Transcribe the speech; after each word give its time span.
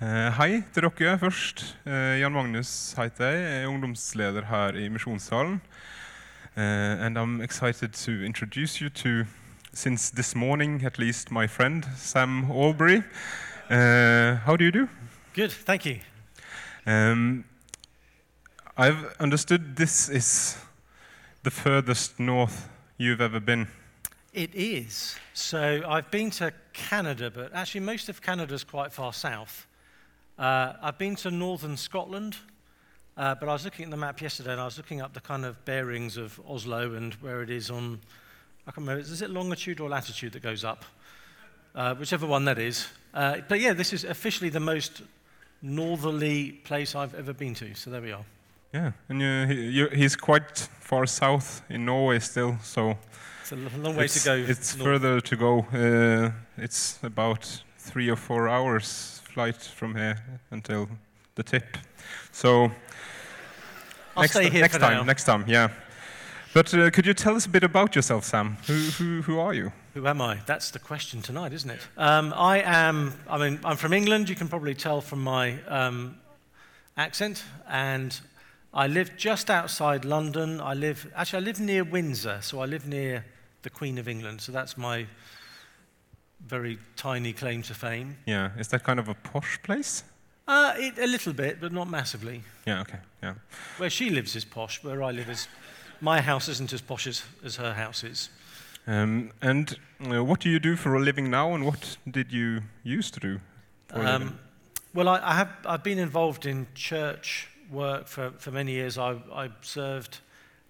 Eh, 0.00 0.32
hei 0.32 0.62
til 0.72 0.86
dere 0.96 1.18
først. 1.18 1.76
Eh, 1.84 2.20
Jan 2.20 2.32
Magnus 2.32 2.94
heter 2.96 3.26
jeg. 3.26 3.40
Jeg 3.42 3.62
er 3.62 3.66
ungdomsleder 3.66 4.44
her 4.46 4.68
i 4.68 4.88
Misjonssalen. 4.88 5.60
Eh, 6.56 7.04
and 7.06 7.18
I'm 7.18 7.42
excited 7.42 7.92
to 7.92 8.10
introduce 8.10 8.80
you 8.80 8.88
to, 8.88 9.26
since 9.74 10.10
this 10.10 10.34
morning 10.34 10.84
at 10.86 10.98
least, 10.98 11.30
my 11.30 11.46
friend 11.46 11.84
Sam 11.96 12.50
Allberry. 12.50 13.02
Uh, 13.70 14.36
how 14.46 14.56
do 14.56 14.64
you 14.64 14.70
do? 14.70 14.88
Good, 15.34 15.52
thank 15.52 15.84
you. 15.84 15.98
Um, 16.86 17.44
I've 18.78 19.14
understood 19.20 19.76
this 19.76 20.08
is 20.08 20.56
the 21.42 21.50
furthest 21.50 22.18
north 22.18 22.70
you've 22.96 23.20
ever 23.20 23.40
been. 23.40 23.68
It 24.32 24.54
is. 24.54 25.16
So 25.34 25.82
I've 25.86 26.10
been 26.10 26.30
to 26.30 26.52
Canada, 26.72 27.30
but 27.30 27.52
actually, 27.52 27.84
most 27.84 28.08
of 28.08 28.22
Canada's 28.22 28.64
quite 28.64 28.94
far 28.94 29.12
south. 29.12 29.66
Uh, 30.40 30.72
I've 30.82 30.96
been 30.96 31.16
to 31.16 31.30
northern 31.30 31.76
Scotland, 31.76 32.34
uh, 33.18 33.34
but 33.34 33.46
I 33.46 33.52
was 33.52 33.62
looking 33.66 33.84
at 33.84 33.90
the 33.90 33.98
map 33.98 34.22
yesterday 34.22 34.52
and 34.52 34.60
I 34.60 34.64
was 34.64 34.78
looking 34.78 35.02
up 35.02 35.12
the 35.12 35.20
kind 35.20 35.44
of 35.44 35.62
bearings 35.66 36.16
of 36.16 36.40
Oslo 36.48 36.94
and 36.94 37.12
where 37.14 37.42
it 37.42 37.50
is 37.50 37.70
on, 37.70 38.00
I 38.66 38.70
can't 38.70 38.78
remember, 38.78 39.02
is 39.02 39.20
it 39.20 39.28
longitude 39.28 39.80
or 39.80 39.90
latitude 39.90 40.32
that 40.32 40.42
goes 40.42 40.64
up? 40.64 40.86
Uh, 41.74 41.94
whichever 41.94 42.26
one 42.26 42.46
that 42.46 42.58
is. 42.58 42.88
Uh, 43.12 43.42
but 43.48 43.60
yeah, 43.60 43.74
this 43.74 43.92
is 43.92 44.04
officially 44.04 44.48
the 44.48 44.60
most 44.60 45.02
northerly 45.60 46.52
place 46.52 46.94
I've 46.94 47.14
ever 47.14 47.34
been 47.34 47.52
to, 47.56 47.74
so 47.74 47.90
there 47.90 48.00
we 48.00 48.12
are. 48.12 48.24
Yeah, 48.72 48.92
and 49.10 49.20
you, 49.20 49.54
you, 49.54 49.88
he's 49.88 50.16
quite 50.16 50.56
far 50.80 51.04
south 51.04 51.60
in 51.68 51.84
Norway 51.84 52.18
still, 52.18 52.56
so 52.62 52.96
It's 53.42 53.52
a 53.52 53.56
long 53.56 53.94
way 53.94 54.08
to 54.08 54.24
go. 54.24 54.36
It's 54.36 54.74
north. 54.74 54.86
further 54.86 55.20
to 55.20 55.36
go. 55.36 55.66
Uh, 55.70 56.30
it's 56.56 56.98
about 57.02 57.62
three 57.76 58.08
or 58.08 58.16
four 58.16 58.48
hours 58.48 59.19
flight 59.30 59.56
from 59.56 59.94
here 59.94 60.16
until 60.50 60.88
the 61.34 61.42
tip. 61.42 61.78
So 62.32 62.70
I'll 64.16 64.22
next, 64.22 64.32
stay 64.32 64.50
here 64.50 64.60
next 64.60 64.78
time, 64.78 64.98
now. 64.98 65.02
next 65.02 65.24
time, 65.24 65.44
yeah. 65.46 65.68
But 66.52 66.74
uh, 66.74 66.90
could 66.90 67.06
you 67.06 67.14
tell 67.14 67.36
us 67.36 67.46
a 67.46 67.48
bit 67.48 67.62
about 67.62 67.94
yourself, 67.94 68.24
Sam? 68.24 68.56
Who, 68.66 68.74
who, 68.74 69.22
who 69.22 69.38
are 69.38 69.54
you? 69.54 69.72
Who 69.94 70.06
am 70.06 70.20
I? 70.20 70.38
That's 70.46 70.70
the 70.70 70.80
question 70.80 71.22
tonight, 71.22 71.52
isn't 71.52 71.70
it? 71.70 71.80
Um, 71.96 72.34
I 72.36 72.60
am, 72.62 73.12
I 73.28 73.38
mean, 73.38 73.60
I'm 73.64 73.76
from 73.76 73.92
England, 73.92 74.28
you 74.28 74.34
can 74.34 74.48
probably 74.48 74.74
tell 74.74 75.00
from 75.00 75.22
my 75.22 75.62
um, 75.68 76.16
accent, 76.96 77.44
and 77.68 78.20
I 78.74 78.88
live 78.88 79.16
just 79.16 79.48
outside 79.48 80.04
London. 80.04 80.60
I 80.60 80.74
live, 80.74 81.10
actually, 81.14 81.42
I 81.42 81.46
live 81.46 81.60
near 81.60 81.84
Windsor, 81.84 82.38
so 82.40 82.60
I 82.60 82.66
live 82.66 82.86
near 82.86 83.24
the 83.62 83.70
Queen 83.70 83.98
of 83.98 84.08
England, 84.08 84.40
so 84.40 84.52
that's 84.52 84.76
my 84.76 85.06
very 86.46 86.78
tiny 86.96 87.32
claim 87.32 87.62
to 87.62 87.74
fame. 87.74 88.16
Yeah, 88.26 88.50
is 88.58 88.68
that 88.68 88.84
kind 88.84 88.98
of 88.98 89.08
a 89.08 89.14
posh 89.14 89.58
place? 89.62 90.04
Uh, 90.48 90.74
it, 90.76 90.98
a 90.98 91.06
little 91.06 91.32
bit, 91.32 91.60
but 91.60 91.72
not 91.72 91.88
massively. 91.88 92.42
Yeah, 92.66 92.80
okay, 92.80 92.98
yeah. 93.22 93.34
Where 93.78 93.90
she 93.90 94.10
lives 94.10 94.34
is 94.34 94.44
posh, 94.44 94.82
where 94.82 95.02
I 95.02 95.12
live 95.12 95.28
is, 95.28 95.48
my 96.00 96.20
house 96.20 96.48
isn't 96.48 96.72
as 96.72 96.80
posh 96.80 97.06
as, 97.06 97.22
as 97.44 97.56
her 97.56 97.72
house 97.72 98.02
is. 98.02 98.30
Um, 98.86 99.30
and 99.42 99.78
uh, 100.10 100.24
what 100.24 100.40
do 100.40 100.50
you 100.50 100.58
do 100.58 100.74
for 100.74 100.96
a 100.96 101.00
living 101.00 101.30
now, 101.30 101.54
and 101.54 101.64
what 101.64 101.96
did 102.10 102.32
you 102.32 102.62
used 102.82 103.14
to 103.14 103.20
do 103.20 103.40
for 103.88 103.96
a 103.96 103.98
living? 103.98 104.28
Um, 104.28 104.38
well, 104.92 105.08
I, 105.08 105.20
I 105.22 105.34
have, 105.34 105.50
I've 105.64 105.84
been 105.84 105.98
involved 105.98 106.46
in 106.46 106.66
church 106.74 107.48
work 107.70 108.08
for, 108.08 108.32
for 108.38 108.50
many 108.50 108.72
years. 108.72 108.98
I, 108.98 109.18
I 109.32 109.50
served 109.60 110.18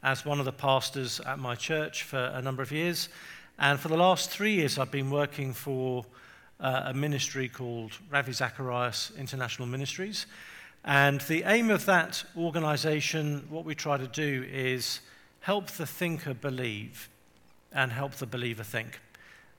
as 0.02 0.24
one 0.26 0.38
of 0.38 0.44
the 0.44 0.52
pastors 0.52 1.20
at 1.20 1.38
my 1.38 1.54
church 1.54 2.02
for 2.02 2.18
a 2.34 2.42
number 2.42 2.62
of 2.62 2.70
years. 2.72 3.08
And 3.62 3.78
for 3.78 3.88
the 3.88 3.96
last 3.96 4.30
three 4.30 4.54
years, 4.54 4.78
I've 4.78 4.90
been 4.90 5.10
working 5.10 5.52
for 5.52 6.06
uh, 6.60 6.84
a 6.86 6.94
ministry 6.94 7.46
called 7.46 7.92
Ravi 8.10 8.32
Zacharias 8.32 9.12
International 9.18 9.68
Ministries. 9.68 10.24
And 10.82 11.20
the 11.20 11.42
aim 11.42 11.68
of 11.68 11.84
that 11.84 12.24
organization, 12.38 13.46
what 13.50 13.66
we 13.66 13.74
try 13.74 13.98
to 13.98 14.06
do 14.06 14.46
is 14.50 15.00
help 15.40 15.66
the 15.72 15.84
thinker 15.84 16.32
believe 16.32 17.10
and 17.70 17.92
help 17.92 18.12
the 18.12 18.24
believer 18.24 18.64
think. 18.64 18.98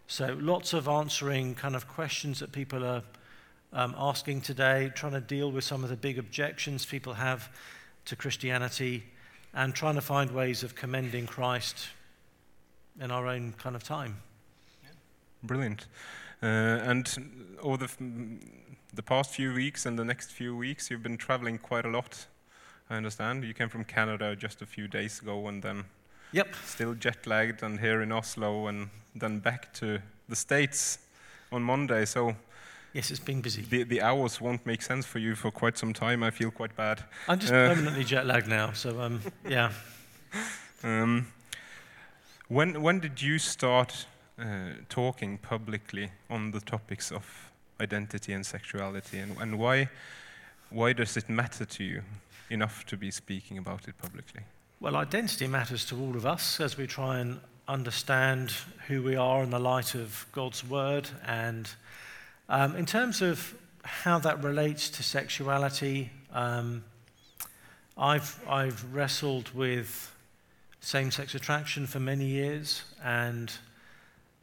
So 0.07 0.35
lots 0.39 0.73
of 0.73 0.87
answering 0.87 1.53
kind 1.53 1.75
of 1.75 1.87
questions 1.87 2.39
that 2.39 2.51
people 2.51 2.83
are 2.83 3.03
um, 3.71 3.93
asking 3.95 4.41
today, 4.41 4.91
trying 4.95 5.13
to 5.13 5.21
deal 5.21 5.51
with 5.51 5.63
some 5.63 5.83
of 5.83 5.91
the 5.91 5.95
big 5.95 6.17
objections 6.17 6.87
people 6.87 7.13
have 7.13 7.49
to 8.05 8.15
Christianity, 8.15 9.03
and 9.53 9.75
trying 9.75 9.95
to 9.95 10.01
find 10.01 10.31
ways 10.31 10.63
of 10.63 10.73
commending 10.73 11.27
Christ 11.27 11.89
in 12.99 13.11
our 13.11 13.27
own 13.27 13.53
kind 13.57 13.75
of 13.75 13.83
time. 13.83 14.17
Brilliant. 15.43 15.87
Uh, 16.43 16.45
and 16.45 17.57
over 17.61 17.77
the, 17.87 17.89
the 18.93 19.03
past 19.03 19.31
few 19.31 19.53
weeks 19.53 19.85
and 19.85 19.97
the 19.97 20.05
next 20.05 20.31
few 20.31 20.55
weeks, 20.55 20.89
you've 20.91 21.03
been 21.03 21.17
traveling 21.17 21.57
quite 21.57 21.85
a 21.85 21.89
lot. 21.89 22.25
I 22.89 22.95
understand. 22.97 23.43
You 23.43 23.53
came 23.53 23.69
from 23.69 23.83
Canada 23.85 24.35
just 24.35 24.61
a 24.61 24.65
few 24.65 24.87
days 24.87 25.21
ago 25.21 25.47
and 25.47 25.63
then 25.63 25.85
Yep. 26.33 26.55
still 26.65 26.93
jet 26.93 27.27
lagged 27.27 27.61
and 27.63 27.79
here 27.79 28.01
in 28.01 28.11
Oslo 28.11 28.67
and 28.67 28.89
then 29.15 29.39
back 29.39 29.73
to 29.73 30.01
the 30.29 30.35
States 30.35 30.99
on 31.51 31.61
Monday. 31.63 32.05
So 32.05 32.35
Yes, 32.93 33.09
it's 33.11 33.19
been 33.19 33.41
busy. 33.41 33.61
the, 33.63 33.83
the 33.83 34.01
hours 34.01 34.39
won't 34.41 34.65
make 34.65 34.81
sense 34.81 35.05
for 35.05 35.19
you 35.19 35.35
for 35.35 35.49
quite 35.51 35.77
some 35.77 35.93
time. 35.93 36.23
I 36.23 36.29
feel 36.31 36.51
quite 36.51 36.75
bad. 36.75 37.03
I'm 37.27 37.39
just 37.39 37.51
Uh, 37.53 37.69
permanently 37.69 38.03
jet 38.03 38.25
lagged 38.25 38.47
now, 38.47 38.71
so 38.73 39.01
um, 39.01 39.21
yeah. 39.47 39.71
Um, 40.83 41.27
when, 42.51 42.81
when 42.81 42.99
did 42.99 43.21
you 43.21 43.39
start 43.39 44.05
uh, 44.37 44.73
talking 44.89 45.37
publicly 45.37 46.11
on 46.29 46.51
the 46.51 46.59
topics 46.59 47.09
of 47.09 47.25
identity 47.79 48.33
and 48.33 48.45
sexuality, 48.45 49.19
and, 49.19 49.37
and 49.39 49.57
why, 49.57 49.89
why 50.69 50.91
does 50.91 51.15
it 51.15 51.29
matter 51.29 51.63
to 51.63 51.83
you 51.83 52.01
enough 52.49 52.85
to 52.87 52.97
be 52.97 53.09
speaking 53.09 53.57
about 53.57 53.87
it 53.87 53.97
publicly? 53.97 54.41
Well, 54.81 54.97
identity 54.97 55.47
matters 55.47 55.85
to 55.85 55.95
all 55.95 56.17
of 56.17 56.25
us 56.25 56.59
as 56.59 56.77
we 56.77 56.87
try 56.87 57.19
and 57.19 57.39
understand 57.69 58.53
who 58.87 59.01
we 59.01 59.15
are 59.15 59.43
in 59.43 59.49
the 59.49 59.59
light 59.59 59.95
of 59.95 60.25
God's 60.33 60.61
word. 60.67 61.07
And 61.25 61.69
um, 62.49 62.75
in 62.75 62.85
terms 62.85 63.21
of 63.21 63.55
how 63.85 64.19
that 64.19 64.43
relates 64.43 64.89
to 64.89 65.03
sexuality, 65.03 66.09
um, 66.33 66.83
I've, 67.97 68.37
I've 68.45 68.93
wrestled 68.93 69.53
with 69.55 70.13
same 70.81 71.11
sex 71.11 71.35
attraction 71.35 71.85
for 71.85 71.99
many 71.99 72.25
years 72.25 72.83
and 73.03 73.53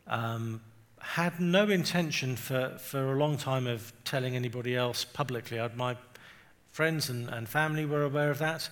um, 0.07 0.61
had 1.01 1.39
no 1.41 1.69
intention 1.69 2.37
for, 2.37 2.77
for 2.79 3.13
a 3.13 3.17
long 3.17 3.37
time 3.37 3.67
of 3.67 3.93
telling 4.05 4.37
anybody 4.37 4.77
else 4.77 5.05
publicly. 5.05 5.59
I'd, 5.59 5.77
my 5.77 5.97
friends 6.71 7.11
and, 7.11 7.29
and 7.29 7.49
family 7.49 7.85
were 7.85 8.05
aware 8.05 8.31
of 8.31 8.39
that. 8.39 8.69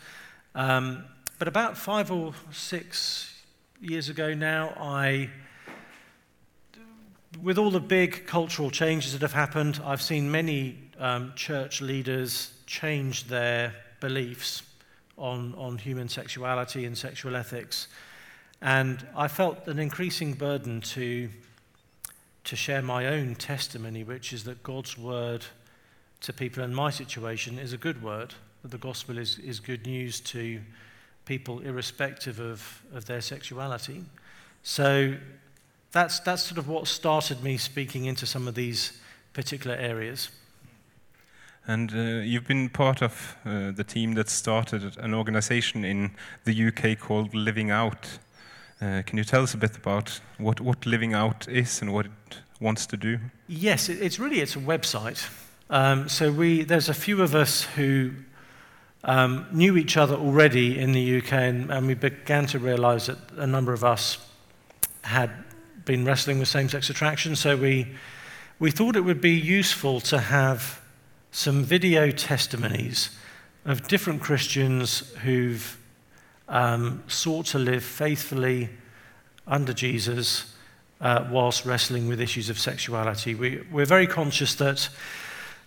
Um, 0.54 1.04
but 1.40 1.48
about 1.48 1.76
five 1.76 2.10
or 2.10 2.34
six 2.52 3.34
years 3.80 4.08
ago 4.08 4.32
now, 4.32 4.72
I, 4.78 5.28
with 7.42 7.58
all 7.58 7.72
the 7.72 7.80
big 7.80 8.28
cultural 8.28 8.70
changes 8.70 9.12
that 9.12 9.22
have 9.22 9.32
happened, 9.32 9.80
I've 9.84 10.00
seen 10.00 10.30
many 10.30 10.78
um, 10.98 11.32
church 11.34 11.82
leaders 11.82 12.52
change 12.66 13.24
their 13.24 13.74
beliefs 14.00 14.62
on, 15.18 15.54
on 15.56 15.78
human 15.78 16.08
sexuality 16.08 16.84
and 16.84 16.96
sexual 16.96 17.36
ethics. 17.36 17.88
And 18.60 19.06
I 19.16 19.28
felt 19.28 19.66
an 19.66 19.78
increasing 19.78 20.34
burden 20.34 20.80
to, 20.80 21.28
to 22.44 22.56
share 22.56 22.82
my 22.82 23.06
own 23.06 23.34
testimony, 23.34 24.04
which 24.04 24.32
is 24.32 24.44
that 24.44 24.62
God's 24.62 24.96
word 24.96 25.44
to 26.22 26.32
people 26.32 26.62
in 26.64 26.74
my 26.74 26.90
situation 26.90 27.58
is 27.58 27.72
a 27.72 27.76
good 27.76 28.02
word, 28.02 28.34
that 28.62 28.70
the 28.70 28.78
gospel 28.78 29.18
is, 29.18 29.38
is 29.38 29.60
good 29.60 29.86
news 29.86 30.20
to 30.20 30.60
people 31.24 31.60
irrespective 31.60 32.40
of, 32.40 32.82
of 32.94 33.04
their 33.06 33.20
sexuality. 33.20 34.04
So 34.62 35.16
that's, 35.92 36.20
that's 36.20 36.42
sort 36.42 36.58
of 36.58 36.68
what 36.68 36.86
started 36.86 37.42
me 37.42 37.56
speaking 37.56 38.06
into 38.06 38.26
some 38.26 38.48
of 38.48 38.54
these 38.54 39.00
particular 39.32 39.76
areas. 39.76 40.30
And 41.68 41.92
uh, 41.92 42.22
you've 42.22 42.46
been 42.46 42.68
part 42.68 43.02
of 43.02 43.36
uh, 43.44 43.72
the 43.72 43.82
team 43.82 44.14
that 44.14 44.28
started 44.28 44.96
an 44.98 45.12
organization 45.12 45.84
in 45.84 46.12
the 46.44 46.68
UK 46.68 46.98
called 46.98 47.34
Living 47.34 47.72
Out. 47.72 48.18
Uh, 48.80 49.02
can 49.04 49.18
you 49.18 49.24
tell 49.24 49.42
us 49.42 49.52
a 49.52 49.56
bit 49.56 49.76
about 49.76 50.20
what, 50.38 50.60
what 50.60 50.86
Living 50.86 51.12
Out 51.12 51.48
is 51.48 51.82
and 51.82 51.92
what 51.92 52.06
it 52.06 52.40
wants 52.60 52.86
to 52.86 52.96
do? 52.96 53.18
Yes, 53.48 53.88
it's 53.88 54.20
really 54.20 54.40
it's 54.40 54.54
a 54.54 54.60
website. 54.60 55.28
Um, 55.68 56.08
so 56.08 56.30
we 56.30 56.62
there's 56.62 56.88
a 56.88 56.94
few 56.94 57.20
of 57.22 57.34
us 57.34 57.62
who 57.62 58.12
um, 59.02 59.46
knew 59.52 59.76
each 59.76 59.96
other 59.96 60.14
already 60.14 60.78
in 60.78 60.92
the 60.92 61.18
UK, 61.18 61.32
and, 61.32 61.70
and 61.72 61.86
we 61.88 61.94
began 61.94 62.46
to 62.46 62.60
realise 62.60 63.06
that 63.06 63.18
a 63.36 63.46
number 63.46 63.72
of 63.72 63.82
us 63.82 64.18
had 65.02 65.30
been 65.84 66.04
wrestling 66.04 66.38
with 66.38 66.48
same-sex 66.48 66.90
attraction. 66.90 67.34
So 67.34 67.56
we 67.56 67.88
we 68.60 68.70
thought 68.70 68.94
it 68.94 69.02
would 69.02 69.20
be 69.20 69.34
useful 69.34 70.00
to 70.02 70.18
have 70.18 70.80
some 71.30 71.64
video 71.64 72.10
testimonies 72.10 73.10
of 73.64 73.88
different 73.88 74.22
Christians 74.22 75.12
who've 75.24 75.76
um, 76.48 77.02
sought 77.08 77.46
to 77.46 77.58
live 77.58 77.84
faithfully 77.84 78.68
under 79.46 79.72
Jesus 79.72 80.54
uh, 81.00 81.26
whilst 81.30 81.66
wrestling 81.66 82.08
with 82.08 82.20
issues 82.20 82.50
of 82.50 82.58
sexuality. 82.58 83.34
We, 83.34 83.64
we're 83.72 83.86
very 83.86 84.06
conscious 84.06 84.54
that 84.56 84.88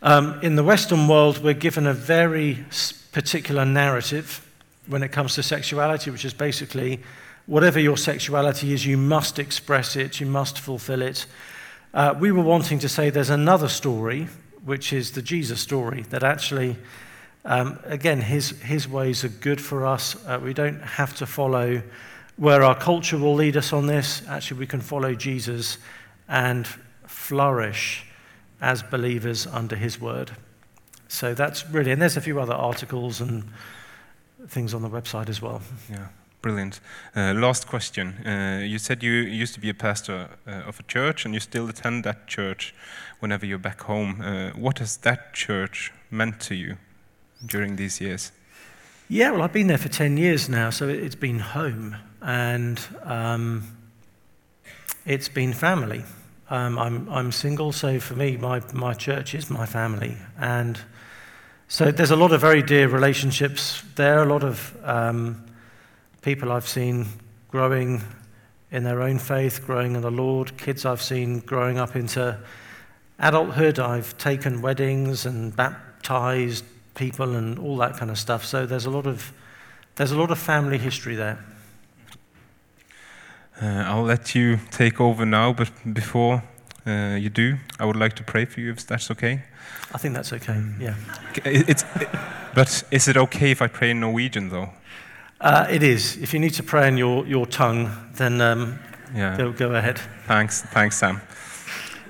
Um, 0.01 0.39
in 0.41 0.55
the 0.55 0.63
Western 0.63 1.07
world, 1.07 1.43
we're 1.43 1.59
given 1.59 1.87
a 1.87 1.93
very 1.93 2.65
particular 3.11 3.65
narrative 3.65 4.39
when 4.87 5.03
it 5.03 5.11
comes 5.11 5.35
to 5.35 5.43
sexuality, 5.43 6.09
which 6.11 6.23
is 6.23 6.33
basically 6.33 6.99
whatever 7.47 7.81
your 7.81 7.97
sexuality 7.97 8.71
is, 8.71 8.85
you 8.85 8.97
must 8.97 9.39
express 9.39 9.95
it, 9.95 10.19
you 10.19 10.31
must 10.31 10.59
fulfill 10.59 11.01
it. 11.01 11.27
Uh, 11.93 12.13
we 12.21 12.31
were 12.31 12.45
wanting 12.45 12.79
to 12.79 12.87
say 12.87 13.11
there's 13.11 13.29
another 13.29 13.69
story, 13.69 14.27
which 14.65 14.93
is 14.93 15.11
the 15.11 15.21
Jesus 15.21 15.59
story, 15.61 16.03
that 16.09 16.23
actually, 16.23 16.77
um, 17.45 17.79
again, 17.85 18.21
his, 18.21 18.51
his 18.61 18.87
ways 18.87 19.23
are 19.23 19.29
good 19.29 19.61
for 19.61 19.85
us. 19.85 20.15
Uh, 20.25 20.39
we 20.43 20.53
don't 20.53 20.81
have 20.81 21.15
to 21.15 21.25
follow 21.25 21.81
where 22.37 22.63
our 22.63 22.75
culture 22.75 23.17
will 23.17 23.35
lead 23.35 23.57
us 23.57 23.73
on 23.73 23.87
this. 23.87 24.21
Actually, 24.27 24.59
we 24.59 24.67
can 24.67 24.81
follow 24.81 25.13
Jesus 25.13 25.77
and 26.27 26.67
flourish 27.07 28.05
as 28.61 28.83
believers 28.83 29.47
under 29.47 29.75
his 29.75 29.99
word. 29.99 30.31
So 31.07 31.33
that's 31.33 31.67
really, 31.69 31.91
and 31.91 32.01
there's 32.01 32.17
a 32.17 32.21
few 32.21 32.39
other 32.39 32.53
articles 32.53 33.19
and 33.19 33.43
things 34.47 34.73
on 34.73 34.81
the 34.81 34.89
website 34.89 35.27
as 35.27 35.41
well. 35.41 35.61
Yeah, 35.89 36.07
brilliant. 36.41 36.79
Uh, 37.15 37.33
last 37.33 37.67
question. 37.67 38.25
Uh, 38.25 38.61
you 38.63 38.79
said 38.79 39.03
you 39.03 39.11
used 39.11 39.53
to 39.55 39.59
be 39.59 39.69
a 39.69 39.73
pastor 39.73 40.29
uh, 40.47 40.51
of 40.67 40.79
a 40.79 40.83
church 40.83 41.25
and 41.25 41.33
you 41.33 41.39
still 41.39 41.67
attend 41.67 42.03
that 42.03 42.27
church 42.27 42.73
whenever 43.19 43.45
you're 43.45 43.57
back 43.57 43.81
home. 43.81 44.21
Uh, 44.21 44.51
what 44.51 44.79
has 44.79 44.97
that 44.97 45.33
church 45.33 45.91
meant 46.09 46.39
to 46.41 46.55
you 46.55 46.77
during 47.45 47.75
these 47.75 48.01
years? 48.01 48.31
Yeah, 49.07 49.31
well, 49.31 49.41
I've 49.41 49.53
been 49.53 49.67
there 49.67 49.77
for 49.77 49.89
10 49.89 50.17
years 50.17 50.49
now, 50.49 50.69
so 50.69 50.87
it's 50.87 51.15
been 51.15 51.39
home 51.39 51.95
and 52.21 52.79
um, 53.03 53.63
it's 55.05 55.27
been 55.27 55.53
family. 55.53 56.03
Um, 56.49 56.77
I'm, 56.77 57.09
I'm 57.09 57.31
single, 57.31 57.71
so 57.71 57.99
for 57.99 58.15
me, 58.15 58.37
my, 58.37 58.61
my 58.73 58.93
church 58.93 59.33
is 59.33 59.49
my 59.49 59.65
family. 59.65 60.17
And 60.39 60.79
so 61.67 61.91
there's 61.91 62.11
a 62.11 62.15
lot 62.15 62.31
of 62.31 62.41
very 62.41 62.61
dear 62.61 62.87
relationships 62.87 63.83
there, 63.95 64.23
a 64.23 64.25
lot 64.25 64.43
of 64.43 64.77
um, 64.83 65.45
people 66.21 66.51
I've 66.51 66.67
seen 66.67 67.07
growing 67.49 68.03
in 68.71 68.83
their 68.83 69.01
own 69.01 69.17
faith, 69.17 69.65
growing 69.65 69.95
in 69.95 70.01
the 70.01 70.11
Lord, 70.11 70.57
kids 70.57 70.85
I've 70.85 71.01
seen 71.01 71.39
growing 71.39 71.77
up 71.79 71.95
into 71.95 72.39
adulthood. 73.19 73.79
I've 73.79 74.17
taken 74.17 74.61
weddings 74.61 75.25
and 75.25 75.55
baptized 75.55 76.63
people 76.95 77.35
and 77.35 77.59
all 77.59 77.77
that 77.77 77.97
kind 77.97 78.11
of 78.11 78.17
stuff. 78.17 78.45
So 78.45 78.65
there's 78.65 78.85
a 78.85 78.89
lot 78.89 79.05
of, 79.05 79.31
there's 79.95 80.11
a 80.11 80.17
lot 80.17 80.31
of 80.31 80.39
family 80.39 80.77
history 80.77 81.15
there. 81.15 81.37
Uh, 83.61 83.83
I'll 83.85 84.03
let 84.03 84.35
you 84.35 84.59
take 84.71 85.01
over 85.01 85.25
now, 85.25 85.53
but 85.53 85.69
before 85.93 86.43
uh, 86.87 87.17
you 87.19 87.29
do, 87.29 87.57
I 87.77 87.85
would 87.85 87.97
like 87.97 88.15
to 88.15 88.23
pray 88.23 88.45
for 88.45 88.61
you 88.61 88.71
if 88.71 88.87
that's 88.87 89.11
okay. 89.11 89.41
I 89.93 89.97
think 89.97 90.15
that's 90.15 90.31
okay, 90.33 90.53
mm. 90.53 90.79
yeah. 90.79 90.95
It's, 91.43 91.83
it, 91.95 92.09
but 92.55 92.83
is 92.91 93.07
it 93.07 93.17
okay 93.17 93.51
if 93.51 93.61
I 93.61 93.67
pray 93.67 93.91
in 93.91 93.99
Norwegian, 93.99 94.49
though? 94.49 94.69
Uh, 95.41 95.67
it 95.69 95.83
is. 95.83 96.17
If 96.17 96.33
you 96.33 96.39
need 96.39 96.53
to 96.53 96.63
pray 96.63 96.87
in 96.87 96.97
your, 96.97 97.25
your 97.25 97.45
tongue, 97.45 97.91
then 98.13 98.39
um, 98.39 98.79
yeah. 99.13 99.37
go, 99.37 99.51
go 99.51 99.73
ahead. 99.75 99.99
Thanks, 100.25 100.61
thanks 100.61 100.97
Sam. 100.97 101.21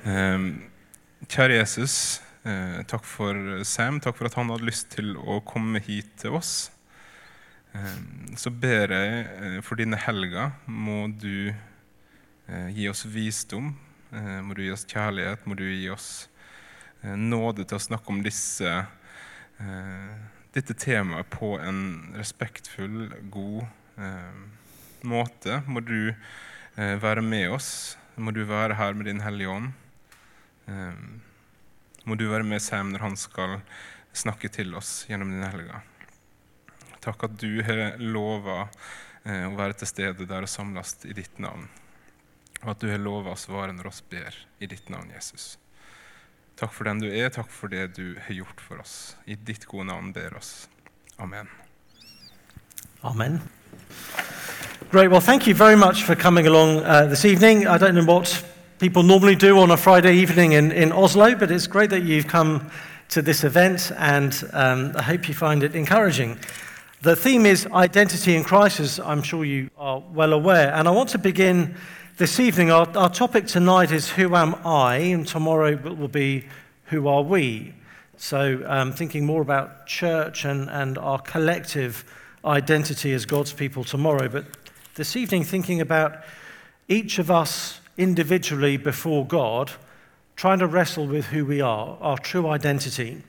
Um, 0.05 0.68
kjære 1.29 1.59
Jesus, 1.59 1.95
uh, 2.43 2.81
takk 2.89 3.05
for 3.07 3.63
Sam. 3.67 4.01
Takk 4.03 4.17
for 4.17 4.29
at 4.29 4.37
han 4.39 4.51
hadde 4.51 4.67
lyst 4.67 4.91
til 4.95 5.15
å 5.17 5.39
komme 5.45 5.81
hit 5.85 6.11
til 6.21 6.37
oss. 6.39 6.71
Um, 7.73 8.33
så 8.39 8.49
ber 8.49 8.95
jeg 8.95 9.27
uh, 9.29 9.59
for 9.65 9.79
dine 9.79 9.99
helger. 9.99 10.51
må 10.65 11.07
du 11.07 11.53
gi 12.73 12.87
oss 12.89 13.03
visdom. 13.05 13.75
må 14.09 14.55
du 14.57 14.63
gi 14.63 14.71
oss 14.73 14.87
kjærlighet. 14.89 15.43
Må 15.45 15.53
du 15.53 15.67
gi 15.69 15.85
oss 15.93 16.25
Eh, 16.99 17.15
nåde 17.15 17.63
til 17.63 17.77
å 17.77 17.83
snakke 17.83 18.11
om 18.11 18.19
disse, 18.25 18.67
eh, 19.63 20.15
dette 20.55 20.75
temaet 20.75 21.29
på 21.31 21.53
en 21.63 22.11
respektfull, 22.17 23.07
god 23.31 23.67
eh, 23.97 24.41
måte. 25.03 25.61
Må 25.67 25.83
du 25.85 26.13
være 26.79 27.19
med 27.21 27.49
oss. 27.51 27.97
Må 28.15 28.31
du 28.31 28.45
være 28.47 28.77
her 28.79 28.93
med 28.95 29.09
Din 29.09 29.19
Hellige 29.19 29.51
Ånd. 29.51 29.71
Må 32.05 32.15
du 32.17 32.25
være 32.29 32.47
med 32.47 32.61
Sam 32.63 32.93
når 32.93 33.05
han 33.07 33.17
skal 33.19 33.59
snakke 34.15 34.49
til 34.53 34.73
oss 34.77 35.05
gjennom 35.09 35.31
Din 35.33 35.45
helga. 35.45 35.81
Takk 37.03 37.27
at 37.29 37.37
du 37.39 37.61
har 37.65 37.99
lova 38.01 38.65
å 39.29 39.53
være 39.55 39.79
til 39.79 39.89
stede 39.89 40.27
der 40.27 40.45
og 40.45 40.51
samles 40.51 40.97
i 41.07 41.15
ditt 41.15 41.39
navn. 41.41 41.67
Og 42.63 42.73
at 42.73 42.81
du 42.81 42.89
har 42.91 42.99
lova 42.99 43.33
å 43.33 43.39
svare 43.39 43.73
når 43.75 43.91
oss 43.91 44.01
ber 44.11 44.35
i 44.59 44.67
ditt 44.67 44.89
navn, 44.91 45.11
Jesus. 45.15 45.57
Takk 46.59 46.73
for 46.75 46.89
den 46.89 46.99
du 46.99 47.07
er, 47.07 47.29
takk 47.31 47.47
for 47.47 47.71
det 47.71 47.93
du 47.95 48.17
har 48.25 48.35
gjort 48.35 48.59
for 48.59 48.81
oss. 48.83 49.15
I 49.23 49.37
ditt 49.39 49.63
gode 49.69 49.87
navn 49.87 50.11
ber 50.15 50.35
oss. 50.35 50.67
Amen. 51.19 51.47
Amen. 53.03 53.39
Great. 54.91 55.09
Well, 55.09 55.21
thank 55.21 55.47
you 55.47 55.53
very 55.53 55.77
much 55.77 56.03
for 56.03 56.15
coming 56.15 56.47
along 56.47 56.79
uh, 56.79 57.05
this 57.05 57.23
evening. 57.23 57.67
I 57.67 57.77
don't 57.77 57.95
know 57.95 58.03
what 58.03 58.43
people 58.79 59.03
normally 59.03 59.35
do 59.35 59.59
on 59.59 59.71
a 59.71 59.77
Friday 59.77 60.15
evening 60.15 60.53
in, 60.53 60.71
in 60.71 60.93
Oslo, 60.93 61.35
but 61.35 61.51
it's 61.51 61.67
great 61.67 61.89
that 61.89 62.03
you've 62.03 62.27
come 62.27 62.71
to 63.09 63.21
this 63.21 63.43
event, 63.43 63.91
and 63.97 64.49
um, 64.53 64.93
I 64.95 65.01
hope 65.01 65.27
you 65.27 65.33
find 65.33 65.63
it 65.63 65.75
encouraging. 65.75 66.39
The 67.01 67.13
theme 67.13 67.45
is 67.45 67.67
identity 67.67 68.37
in 68.37 68.45
crisis, 68.45 68.97
I'm 68.97 69.21
sure 69.21 69.43
you 69.43 69.69
are 69.77 69.99
well 69.99 70.31
aware, 70.31 70.73
and 70.73 70.87
I 70.87 70.91
want 70.91 71.09
to 71.09 71.17
begin 71.17 71.75
this 72.15 72.39
evening, 72.39 72.71
our, 72.71 72.87
our 72.97 73.09
topic 73.09 73.47
tonight 73.47 73.91
is 73.91 74.09
Who 74.11 74.33
Am 74.33 74.55
I? 74.65 74.95
And 74.95 75.27
tomorrow 75.27 75.75
will 75.75 76.07
be 76.07 76.45
Who 76.85 77.09
Are 77.09 77.21
We? 77.21 77.73
So, 78.15 78.63
um, 78.65 78.93
thinking 78.93 79.25
more 79.25 79.41
about 79.41 79.87
church 79.87 80.45
and, 80.45 80.69
and 80.69 80.97
our 80.97 81.19
collective 81.19 82.05
identity 82.45 83.11
as 83.11 83.25
God's 83.25 83.51
people 83.51 83.83
tomorrow. 83.83 84.29
But 84.29 84.45
this 84.95 85.17
evening, 85.17 85.43
thinking 85.43 85.81
about 85.81 86.23
each 86.87 87.19
of 87.19 87.29
us 87.29 87.78
individually 87.99 88.77
before 88.77 89.25
God, 89.25 89.71
trying 90.35 90.59
to 90.59 90.67
wrestle 90.67 91.05
with 91.05 91.25
who 91.25 91.45
we 91.45 91.61
are, 91.61 91.97
our 92.01 92.17
true 92.17 92.47
identity. 92.47 93.21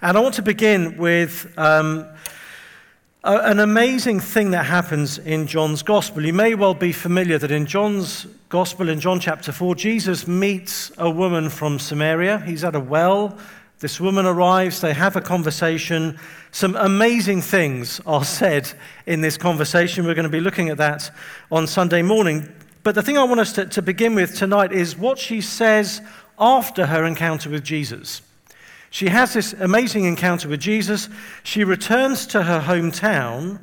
And 0.00 0.16
I 0.16 0.20
want 0.20 0.36
to 0.36 0.42
begin 0.42 0.96
with. 0.96 1.52
Um, 1.58 2.06
an 3.24 3.58
amazing 3.58 4.20
thing 4.20 4.52
that 4.52 4.64
happens 4.64 5.18
in 5.18 5.46
John's 5.46 5.82
gospel. 5.82 6.24
You 6.24 6.32
may 6.32 6.54
well 6.54 6.72
be 6.72 6.92
familiar 6.92 7.36
that 7.36 7.50
in 7.50 7.66
John's 7.66 8.26
gospel, 8.48 8.88
in 8.88 9.00
John 9.00 9.18
chapter 9.20 9.50
4, 9.50 9.74
Jesus 9.74 10.26
meets 10.26 10.92
a 10.98 11.10
woman 11.10 11.50
from 11.50 11.78
Samaria. 11.78 12.38
He's 12.46 12.64
at 12.64 12.76
a 12.76 12.80
well. 12.80 13.36
This 13.80 14.00
woman 14.00 14.24
arrives, 14.24 14.80
they 14.80 14.94
have 14.94 15.14
a 15.14 15.20
conversation. 15.20 16.18
Some 16.50 16.74
amazing 16.76 17.42
things 17.42 18.00
are 18.06 18.24
said 18.24 18.72
in 19.06 19.20
this 19.20 19.36
conversation. 19.36 20.04
We're 20.04 20.14
going 20.14 20.24
to 20.24 20.30
be 20.30 20.40
looking 20.40 20.68
at 20.68 20.78
that 20.78 21.10
on 21.50 21.66
Sunday 21.66 22.02
morning. 22.02 22.52
But 22.88 22.94
the 22.94 23.02
thing 23.02 23.18
I 23.18 23.24
want 23.24 23.40
us 23.40 23.52
to, 23.52 23.66
to 23.66 23.82
begin 23.82 24.14
with 24.14 24.34
tonight 24.34 24.72
is 24.72 24.96
what 24.96 25.18
she 25.18 25.42
says 25.42 26.00
after 26.38 26.86
her 26.86 27.04
encounter 27.04 27.50
with 27.50 27.62
Jesus. 27.62 28.22
She 28.88 29.08
has 29.08 29.34
this 29.34 29.52
amazing 29.52 30.06
encounter 30.06 30.48
with 30.48 30.60
Jesus. 30.60 31.10
She 31.42 31.64
returns 31.64 32.26
to 32.28 32.44
her 32.44 32.60
hometown 32.60 33.60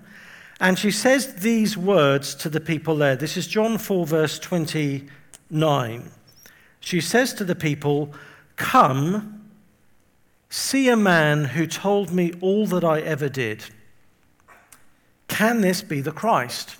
and 0.59 0.77
she 0.77 0.91
says 0.91 1.37
these 1.37 1.75
words 1.75 2.35
to 2.35 2.49
the 2.49 2.59
people 2.59 2.97
there. 2.97 3.15
This 3.15 3.35
is 3.35 3.47
John 3.47 3.79
4, 3.79 4.05
verse 4.05 4.37
29. 4.37 6.11
She 6.79 7.01
says 7.01 7.33
to 7.33 7.43
the 7.43 7.55
people, 7.55 8.13
Come, 8.57 9.49
see 10.51 10.87
a 10.87 10.95
man 10.95 11.45
who 11.45 11.65
told 11.65 12.11
me 12.11 12.31
all 12.41 12.67
that 12.67 12.83
I 12.83 13.01
ever 13.01 13.27
did. 13.27 13.63
Can 15.27 15.61
this 15.61 15.81
be 15.81 15.99
the 16.01 16.11
Christ? 16.11 16.75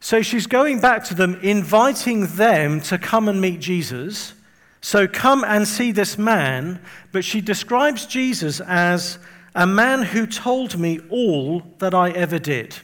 So 0.00 0.22
she's 0.22 0.46
going 0.46 0.80
back 0.80 1.04
to 1.04 1.14
them, 1.14 1.38
inviting 1.42 2.26
them 2.26 2.80
to 2.82 2.98
come 2.98 3.28
and 3.28 3.40
meet 3.40 3.60
Jesus. 3.60 4.32
So 4.80 5.06
come 5.06 5.44
and 5.44 5.68
see 5.68 5.92
this 5.92 6.16
man. 6.16 6.80
But 7.12 7.24
she 7.24 7.42
describes 7.42 8.06
Jesus 8.06 8.60
as 8.60 9.18
a 9.54 9.66
man 9.66 10.02
who 10.02 10.26
told 10.26 10.78
me 10.78 11.00
all 11.10 11.62
that 11.78 11.94
I 11.94 12.10
ever 12.10 12.38
did. 12.38 12.76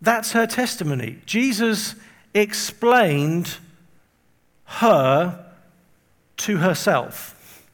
That's 0.00 0.32
her 0.32 0.48
testimony. 0.48 1.18
Jesus 1.24 1.94
explained 2.34 3.58
her 4.64 5.46
to 6.38 6.56
herself. 6.56 7.64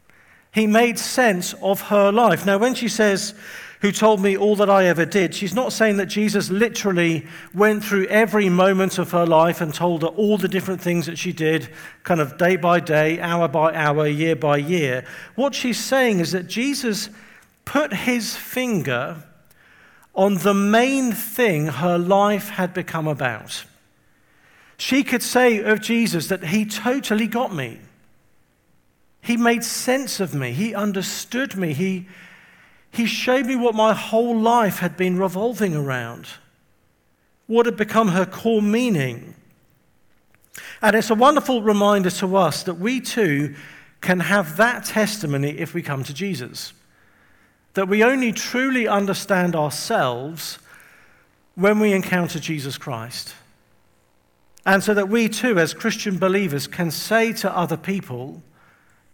He 0.52 0.66
made 0.66 0.98
sense 0.98 1.54
of 1.62 1.82
her 1.82 2.12
life. 2.12 2.44
Now, 2.44 2.58
when 2.58 2.74
she 2.74 2.88
says, 2.88 3.34
who 3.80 3.92
told 3.92 4.20
me 4.20 4.36
all 4.36 4.56
that 4.56 4.68
I 4.68 4.86
ever 4.86 5.04
did. 5.04 5.34
She's 5.34 5.54
not 5.54 5.72
saying 5.72 5.98
that 5.98 6.06
Jesus 6.06 6.50
literally 6.50 7.26
went 7.54 7.84
through 7.84 8.06
every 8.06 8.48
moment 8.48 8.98
of 8.98 9.12
her 9.12 9.24
life 9.24 9.60
and 9.60 9.72
told 9.72 10.02
her 10.02 10.08
all 10.08 10.36
the 10.36 10.48
different 10.48 10.80
things 10.80 11.06
that 11.06 11.18
she 11.18 11.32
did, 11.32 11.68
kind 12.02 12.20
of 12.20 12.36
day 12.38 12.56
by 12.56 12.80
day, 12.80 13.20
hour 13.20 13.46
by 13.46 13.74
hour, 13.74 14.06
year 14.06 14.34
by 14.34 14.56
year. 14.56 15.04
What 15.36 15.54
she's 15.54 15.78
saying 15.78 16.20
is 16.20 16.32
that 16.32 16.48
Jesus 16.48 17.08
put 17.64 17.92
his 17.92 18.34
finger 18.34 19.22
on 20.14 20.34
the 20.38 20.54
main 20.54 21.12
thing 21.12 21.66
her 21.66 21.98
life 21.98 22.48
had 22.48 22.74
become 22.74 23.06
about. 23.06 23.64
She 24.76 25.04
could 25.04 25.22
say 25.22 25.62
of 25.62 25.80
Jesus 25.80 26.28
that 26.28 26.44
he 26.44 26.64
totally 26.64 27.28
got 27.28 27.54
me. 27.54 27.78
He 29.20 29.36
made 29.36 29.62
sense 29.62 30.20
of 30.20 30.34
me. 30.34 30.52
He 30.52 30.74
understood 30.74 31.56
me. 31.56 31.74
He, 31.74 32.08
he 32.90 33.06
showed 33.06 33.46
me 33.46 33.56
what 33.56 33.74
my 33.74 33.94
whole 33.94 34.38
life 34.38 34.78
had 34.78 34.96
been 34.96 35.18
revolving 35.18 35.74
around, 35.74 36.26
what 37.46 37.66
had 37.66 37.76
become 37.76 38.08
her 38.08 38.26
core 38.26 38.62
meaning. 38.62 39.34
And 40.82 40.96
it's 40.96 41.10
a 41.10 41.14
wonderful 41.14 41.62
reminder 41.62 42.10
to 42.10 42.36
us 42.36 42.62
that 42.64 42.74
we 42.74 43.00
too 43.00 43.54
can 44.00 44.20
have 44.20 44.56
that 44.56 44.84
testimony 44.84 45.50
if 45.58 45.74
we 45.74 45.82
come 45.82 46.04
to 46.04 46.14
Jesus. 46.14 46.72
That 47.74 47.88
we 47.88 48.02
only 48.02 48.32
truly 48.32 48.88
understand 48.88 49.54
ourselves 49.54 50.58
when 51.54 51.80
we 51.80 51.92
encounter 51.92 52.38
Jesus 52.38 52.78
Christ. 52.78 53.34
And 54.64 54.82
so 54.82 54.94
that 54.94 55.08
we 55.08 55.28
too, 55.28 55.58
as 55.58 55.74
Christian 55.74 56.18
believers, 56.18 56.66
can 56.66 56.90
say 56.90 57.32
to 57.34 57.56
other 57.56 57.76
people, 57.76 58.42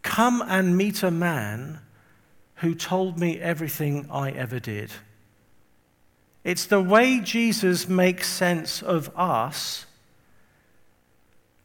Come 0.02 0.42
and 0.46 0.76
meet 0.76 1.02
a 1.02 1.10
man 1.10 1.80
who 2.56 2.74
told 2.74 3.18
me 3.18 3.40
everything 3.40 4.06
I 4.10 4.30
ever 4.30 4.58
did. 4.58 4.90
It's 6.44 6.66
the 6.66 6.80
way 6.80 7.20
Jesus 7.20 7.88
makes 7.88 8.28
sense 8.28 8.82
of 8.82 9.10
us 9.16 9.86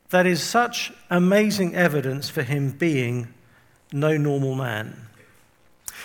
that 0.09 0.25
is 0.25 0.41
such 0.41 0.91
amazing 1.09 1.75
evidence 1.75 2.29
for 2.29 2.41
him 2.41 2.71
being 2.71 3.33
no 3.91 4.17
normal 4.17 4.55
man. 4.55 5.07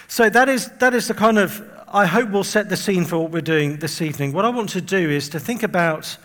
So 0.09 0.29
that 0.29 0.49
is, 0.49 0.69
that 0.79 0.95
is 0.95 1.09
the 1.09 1.14
kind 1.14 1.38
of, 1.38 1.62
I 1.88 2.07
hope 2.07 2.31
we'll 2.31 2.45
set 2.45 2.69
the 2.69 2.76
scene 2.76 3.05
for 3.05 3.19
what 3.19 3.31
we're 3.31 3.41
doing 3.41 3.79
this 3.79 4.03
evening. 4.03 4.33
What 4.33 4.45
I 4.45 4.50
want 4.50 4.71
to 4.71 4.81
do 4.81 5.11
is 5.11 5.29
to 5.31 5.41
think 5.41 5.62
about 5.62 6.19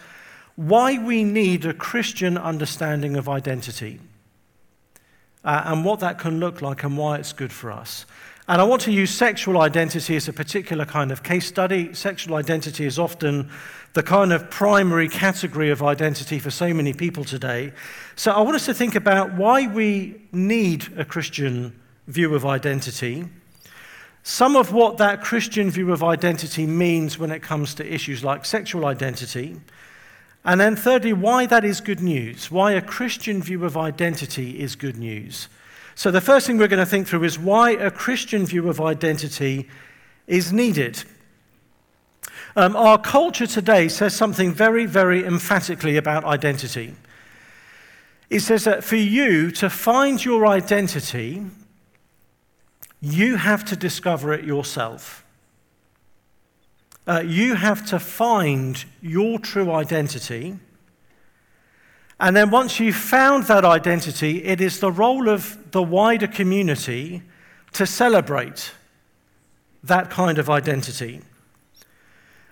why 0.56 0.98
we 0.98 1.24
need 1.24 1.66
a 1.66 1.74
Christian 1.74 2.38
understanding 2.38 3.16
of 3.16 3.30
identity 3.30 4.00
uh, 5.46 5.62
and 5.66 5.86
what 5.86 6.02
that 6.02 6.20
can 6.20 6.40
look 6.40 6.62
like 6.62 6.84
and 6.84 6.98
why 6.98 7.18
it's 7.18 7.32
good 7.32 7.54
for 7.54 7.72
us. 7.72 8.06
And 8.50 8.60
I 8.60 8.64
want 8.64 8.82
to 8.82 8.92
use 8.92 9.12
sexual 9.12 9.62
identity 9.62 10.16
as 10.16 10.28
a 10.28 10.34
particular 10.34 10.84
kind 10.84 11.12
of 11.12 11.22
case 11.22 11.46
study. 11.46 11.94
Sexual 11.94 12.34
identity 12.34 12.84
is 12.84 12.98
often 12.98 13.48
the 13.94 14.02
kind 14.02 14.34
of 14.34 14.50
primary 14.50 15.08
category 15.08 15.70
of 15.70 15.84
identity 15.84 16.40
for 16.40 16.50
so 16.50 16.74
many 16.74 16.92
people 16.92 17.24
today. 17.24 17.72
So 18.16 18.32
I 18.32 18.42
want 18.42 18.56
us 18.56 18.66
to 18.66 18.74
think 18.74 18.96
about 18.96 19.36
why 19.36 19.68
we 19.68 20.20
need 20.32 20.88
a 20.98 21.06
Christian 21.06 21.80
view 22.08 22.34
of 22.34 22.44
identity, 22.44 23.26
some 24.24 24.56
of 24.56 24.74
what 24.74 24.98
that 24.98 25.22
Christian 25.22 25.70
view 25.70 25.94
of 25.94 26.04
identity 26.04 26.66
means 26.66 27.20
when 27.20 27.30
it 27.30 27.44
comes 27.44 27.76
to 27.76 27.86
issues 27.86 28.24
like 28.24 28.46
sexual 28.46 28.88
identity, 28.88 29.62
and 30.44 30.60
then 30.60 30.76
thirdly, 30.76 31.14
why 31.14 31.46
that 31.46 31.64
is 31.64 31.82
good 31.82 32.02
news, 32.02 32.50
why 32.50 32.72
a 32.72 32.82
Christian 32.82 33.44
view 33.44 33.64
of 33.64 33.78
identity 33.78 34.60
is 34.60 34.76
good 34.76 34.98
news. 34.98 35.50
So 36.00 36.12
the 36.12 36.22
first 36.22 36.48
thing 36.48 36.58
we're 36.58 36.70
going 36.70 36.80
to 36.80 36.86
think 36.86 37.10
through 37.10 37.26
is 37.26 37.38
why 37.38 37.72
a 37.72 37.92
Christian 37.92 38.46
view 38.46 38.70
of 38.70 38.80
identity 38.80 39.68
is 40.28 40.54
needed. 40.54 41.04
Um, 42.56 42.78
our 42.78 42.98
culture 42.98 43.46
today 43.46 43.90
says 43.90 44.16
something 44.16 44.54
very, 44.54 44.86
very 44.86 45.26
emphatically 45.26 45.98
about 45.98 46.24
identity. 46.24 46.96
It 48.30 48.40
says 48.40 48.64
that 48.64 48.86
for 48.86 48.96
you 48.96 49.52
to 49.52 49.70
find 49.70 50.24
your 50.24 50.48
identity, 50.48 51.46
you 53.02 53.36
have 53.36 53.66
to 53.66 53.76
discover 53.76 54.32
it 54.32 54.46
yourself. 54.46 55.26
Uh, 57.06 57.24
you 57.26 57.56
have 57.56 57.86
to 57.88 58.00
find 58.00 58.86
your 59.02 59.38
true 59.38 59.70
identity. 59.70 60.60
And 62.20 62.36
then 62.36 62.50
once 62.50 62.80
you've 62.80 62.96
found 62.96 63.46
that 63.46 63.64
identity, 63.64 64.44
it 64.44 64.60
is 64.60 64.80
the 64.80 64.92
role 64.92 65.30
of 65.30 65.72
the 65.72 65.82
wider 65.82 66.28
community 66.28 67.24
to 67.74 67.86
celebrate 67.86 68.72
that 69.84 70.10
kind 70.10 70.38
of 70.38 70.50
identity. 70.50 71.22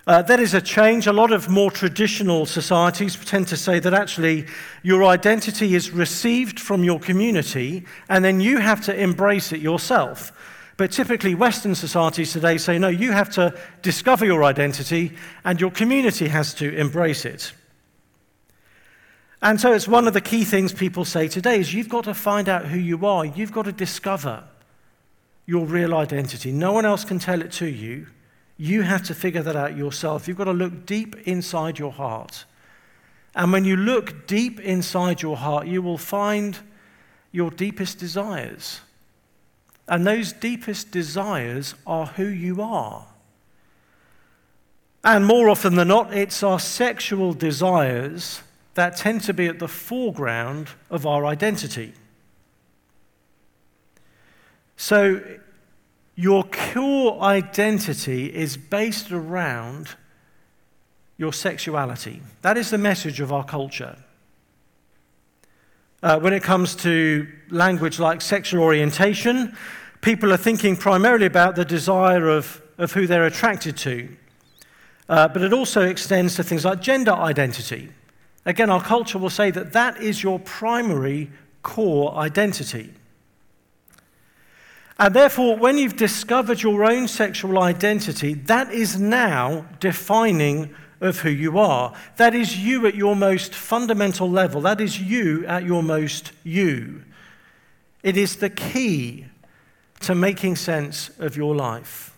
Uh, 0.06 0.22
that 0.22 0.40
is 0.40 0.54
a 0.54 0.60
change. 0.62 1.06
A 1.06 1.12
lot 1.12 1.32
of 1.32 1.50
more 1.50 1.70
traditional 1.70 2.46
societies 2.46 3.14
tend 3.26 3.46
to 3.48 3.58
say 3.58 3.78
that 3.78 3.92
actually 3.92 4.46
your 4.82 5.04
identity 5.04 5.74
is 5.74 5.90
received 5.90 6.58
from 6.58 6.82
your 6.82 6.98
community 6.98 7.84
and 8.08 8.24
then 8.24 8.40
you 8.40 8.56
have 8.56 8.80
to 8.86 8.98
embrace 8.98 9.52
it 9.52 9.60
yourself. 9.60 10.32
But 10.78 10.92
typically, 10.92 11.34
Western 11.34 11.74
societies 11.74 12.32
today 12.32 12.56
say, 12.56 12.78
no, 12.78 12.88
you 12.88 13.12
have 13.12 13.28
to 13.30 13.52
discover 13.82 14.24
your 14.24 14.44
identity 14.44 15.14
and 15.44 15.60
your 15.60 15.72
community 15.72 16.28
has 16.28 16.54
to 16.54 16.74
embrace 16.74 17.26
it. 17.26 17.52
And 19.40 19.60
so 19.60 19.72
it's 19.72 19.86
one 19.86 20.08
of 20.08 20.14
the 20.14 20.20
key 20.20 20.44
things 20.44 20.72
people 20.72 21.04
say 21.04 21.28
today 21.28 21.60
is 21.60 21.72
you've 21.72 21.88
got 21.88 22.04
to 22.04 22.14
find 22.14 22.48
out 22.48 22.66
who 22.66 22.78
you 22.78 23.06
are. 23.06 23.24
You've 23.24 23.52
got 23.52 23.66
to 23.66 23.72
discover 23.72 24.44
your 25.46 25.64
real 25.64 25.94
identity. 25.94 26.50
No 26.50 26.72
one 26.72 26.84
else 26.84 27.04
can 27.04 27.18
tell 27.18 27.40
it 27.40 27.52
to 27.52 27.66
you. 27.66 28.08
You 28.56 28.82
have 28.82 29.04
to 29.04 29.14
figure 29.14 29.42
that 29.42 29.54
out 29.54 29.76
yourself. 29.76 30.26
You've 30.26 30.36
got 30.36 30.44
to 30.44 30.52
look 30.52 30.84
deep 30.84 31.16
inside 31.26 31.78
your 31.78 31.92
heart. 31.92 32.44
And 33.34 33.52
when 33.52 33.64
you 33.64 33.76
look 33.76 34.26
deep 34.26 34.58
inside 34.58 35.22
your 35.22 35.36
heart, 35.36 35.68
you 35.68 35.80
will 35.80 35.98
find 35.98 36.58
your 37.30 37.50
deepest 37.52 37.98
desires. 37.98 38.80
And 39.86 40.04
those 40.04 40.32
deepest 40.32 40.90
desires 40.90 41.76
are 41.86 42.06
who 42.06 42.26
you 42.26 42.60
are. 42.60 43.06
And 45.04 45.24
more 45.24 45.48
often 45.48 45.76
than 45.76 45.88
not, 45.88 46.12
it's 46.12 46.42
our 46.42 46.58
sexual 46.58 47.32
desires 47.32 48.42
that 48.78 48.96
tend 48.96 49.20
to 49.22 49.34
be 49.34 49.48
at 49.48 49.58
the 49.58 49.66
foreground 49.66 50.68
of 50.88 51.04
our 51.04 51.26
identity. 51.26 51.92
So, 54.76 55.20
your 56.14 56.44
core 56.44 57.20
identity 57.20 58.32
is 58.32 58.56
based 58.56 59.10
around 59.10 59.96
your 61.16 61.32
sexuality. 61.32 62.22
That 62.42 62.56
is 62.56 62.70
the 62.70 62.78
message 62.78 63.18
of 63.18 63.32
our 63.32 63.44
culture. 63.44 63.96
Uh, 66.00 66.20
when 66.20 66.32
it 66.32 66.44
comes 66.44 66.76
to 66.76 67.26
language 67.50 67.98
like 67.98 68.20
sexual 68.20 68.62
orientation, 68.62 69.56
people 70.02 70.32
are 70.32 70.36
thinking 70.36 70.76
primarily 70.76 71.26
about 71.26 71.56
the 71.56 71.64
desire 71.64 72.28
of, 72.28 72.62
of 72.78 72.92
who 72.92 73.08
they're 73.08 73.26
attracted 73.26 73.76
to. 73.78 74.08
Uh, 75.08 75.26
but 75.26 75.42
it 75.42 75.52
also 75.52 75.82
extends 75.82 76.36
to 76.36 76.44
things 76.44 76.64
like 76.64 76.80
gender 76.80 77.12
identity. 77.12 77.90
Again, 78.48 78.70
our 78.70 78.82
culture 78.82 79.18
will 79.18 79.28
say 79.28 79.50
that 79.50 79.74
that 79.74 80.00
is 80.00 80.22
your 80.22 80.38
primary 80.38 81.30
core 81.62 82.14
identity. 82.14 82.94
And 84.98 85.14
therefore, 85.14 85.58
when 85.58 85.76
you've 85.76 85.98
discovered 85.98 86.62
your 86.62 86.82
own 86.82 87.08
sexual 87.08 87.58
identity, 87.58 88.32
that 88.32 88.72
is 88.72 88.98
now 88.98 89.66
defining 89.80 90.74
of 91.02 91.18
who 91.18 91.28
you 91.28 91.58
are. 91.58 91.94
That 92.16 92.34
is 92.34 92.56
you 92.56 92.86
at 92.86 92.94
your 92.94 93.14
most 93.14 93.54
fundamental 93.54 94.30
level. 94.30 94.62
That 94.62 94.80
is 94.80 94.98
you 94.98 95.44
at 95.44 95.64
your 95.64 95.82
most 95.82 96.32
you. 96.42 97.04
It 98.02 98.16
is 98.16 98.36
the 98.36 98.48
key 98.48 99.26
to 100.00 100.14
making 100.14 100.56
sense 100.56 101.10
of 101.18 101.36
your 101.36 101.54
life. 101.54 102.16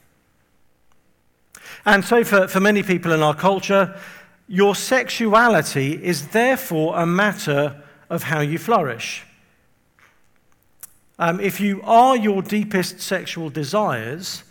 And 1.85 2.05
so, 2.05 2.23
for, 2.23 2.47
for 2.47 2.61
many 2.61 2.85
people 2.85 3.11
in 3.11 3.21
our 3.21 3.35
culture, 3.35 3.99
your 4.51 4.75
sexuality 4.75 5.93
is 6.05 6.29
therefore 6.29 6.99
a 6.99 7.07
matter 7.07 7.81
of 8.11 8.25
how 8.25 8.41
you 8.41 8.59
flourish. 8.59 9.25
Um, 11.21 11.39
if 11.39 11.61
you 11.61 11.81
are 11.85 12.17
your 12.17 12.43
deepest 12.43 13.01
sexual 13.01 13.49
desires, 13.49 14.43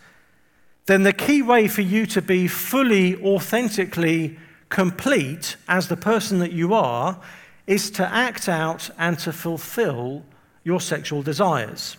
then 0.86 1.04
the 1.04 1.12
key 1.12 1.42
way 1.42 1.68
for 1.68 1.82
you 1.82 2.06
to 2.06 2.22
be 2.22 2.48
fully, 2.48 3.22
authentically 3.22 4.40
complete 4.70 5.58
as 5.68 5.90
the 5.90 5.98
person 5.98 6.40
that 6.40 6.54
you 6.54 6.74
are 6.74 7.20
is 7.68 7.92
to 7.92 8.08
act 8.08 8.48
out 8.48 8.90
and 8.98 9.20
to 9.20 9.34
fulfill 9.34 10.24
your 10.64 10.80
sexual 10.80 11.22
desires. 11.22 11.98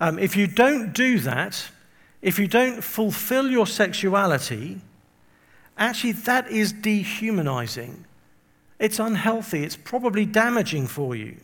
Um, 0.00 0.18
if 0.18 0.36
you 0.36 0.46
don't 0.46 0.92
do 0.92 1.18
that, 1.20 1.70
if 2.20 2.38
you 2.38 2.46
don't 2.46 2.84
fulfill 2.84 3.50
your 3.50 3.66
sexuality, 3.66 4.82
actually 5.80 6.12
that 6.12 6.48
is 6.50 6.72
dehumanizing. 6.72 8.04
It's 8.78 8.98
unhealthy. 8.98 9.64
It's 9.64 9.76
probably 9.76 10.26
damaging 10.26 10.86
for 10.86 11.16
you. 11.16 11.36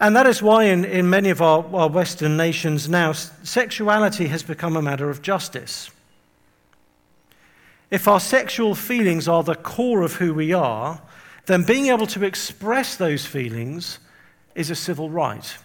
And 0.00 0.16
that 0.16 0.26
is 0.26 0.42
why, 0.42 0.64
in, 0.64 0.84
in 0.84 1.08
many 1.08 1.30
of 1.30 1.40
our, 1.40 1.64
our 1.72 1.88
Western 1.88 2.36
nations 2.36 2.88
now, 2.88 3.12
sexuality 3.12 4.26
has 4.26 4.42
become 4.42 4.76
a 4.76 4.82
matter 4.82 5.08
of 5.08 5.22
justice. 5.22 5.90
If 7.90 8.08
our 8.08 8.18
sexual 8.18 8.74
feelings 8.74 9.28
are 9.28 9.44
the 9.44 9.54
core 9.54 10.02
of 10.02 10.14
who 10.14 10.34
we 10.34 10.52
are, 10.52 11.00
then 11.46 11.62
being 11.62 11.86
able 11.86 12.06
to 12.08 12.24
express 12.24 12.96
those 12.96 13.26
feelings 13.26 13.98
is 14.54 14.70
a 14.70 14.74
civil 14.74 15.08
right. 15.08 15.56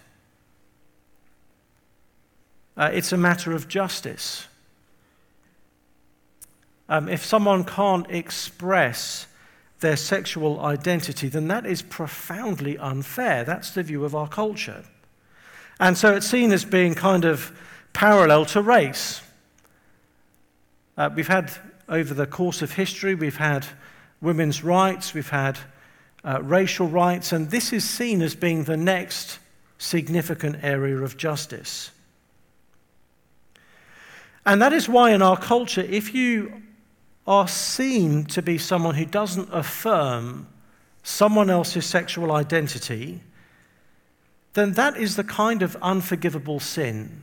Uh, 2.76 2.90
it's 2.92 3.12
a 3.12 3.16
matter 3.16 3.52
of 3.52 3.66
justice. 3.66 4.46
Um, 6.88 7.08
if 7.08 7.24
someone 7.24 7.64
can't 7.64 8.10
express 8.10 9.26
their 9.80 9.96
sexual 9.96 10.60
identity, 10.60 11.28
then 11.28 11.48
that 11.48 11.66
is 11.66 11.82
profoundly 11.82 12.78
unfair. 12.78 13.44
That's 13.44 13.70
the 13.70 13.82
view 13.82 14.04
of 14.04 14.14
our 14.14 14.28
culture. 14.28 14.84
And 15.78 15.96
so 15.96 16.14
it's 16.14 16.26
seen 16.26 16.52
as 16.52 16.64
being 16.64 16.94
kind 16.94 17.24
of 17.24 17.52
parallel 17.92 18.46
to 18.46 18.62
race. 18.62 19.22
Uh, 20.96 21.10
we've 21.14 21.28
had, 21.28 21.52
over 21.88 22.14
the 22.14 22.26
course 22.26 22.62
of 22.62 22.72
history, 22.72 23.14
we've 23.14 23.36
had 23.36 23.66
women's 24.20 24.64
rights, 24.64 25.14
we've 25.14 25.30
had 25.30 25.58
uh, 26.24 26.42
racial 26.42 26.88
rights, 26.88 27.32
and 27.32 27.50
this 27.50 27.72
is 27.72 27.88
seen 27.88 28.22
as 28.22 28.34
being 28.34 28.64
the 28.64 28.76
next 28.76 29.38
significant 29.78 30.56
area 30.62 30.96
of 30.96 31.16
justice. 31.16 31.92
And 34.44 34.60
that 34.60 34.72
is 34.72 34.88
why, 34.88 35.12
in 35.12 35.22
our 35.22 35.36
culture, 35.36 35.82
if 35.82 36.14
you 36.14 36.62
are 37.28 37.46
seen 37.46 38.24
to 38.24 38.40
be 38.40 38.56
someone 38.56 38.94
who 38.94 39.04
doesn't 39.04 39.50
affirm 39.52 40.48
someone 41.02 41.50
else's 41.50 41.84
sexual 41.84 42.32
identity, 42.32 43.20
then 44.54 44.72
that 44.72 44.96
is 44.96 45.14
the 45.14 45.22
kind 45.22 45.62
of 45.62 45.76
unforgivable 45.82 46.58
sin 46.58 47.22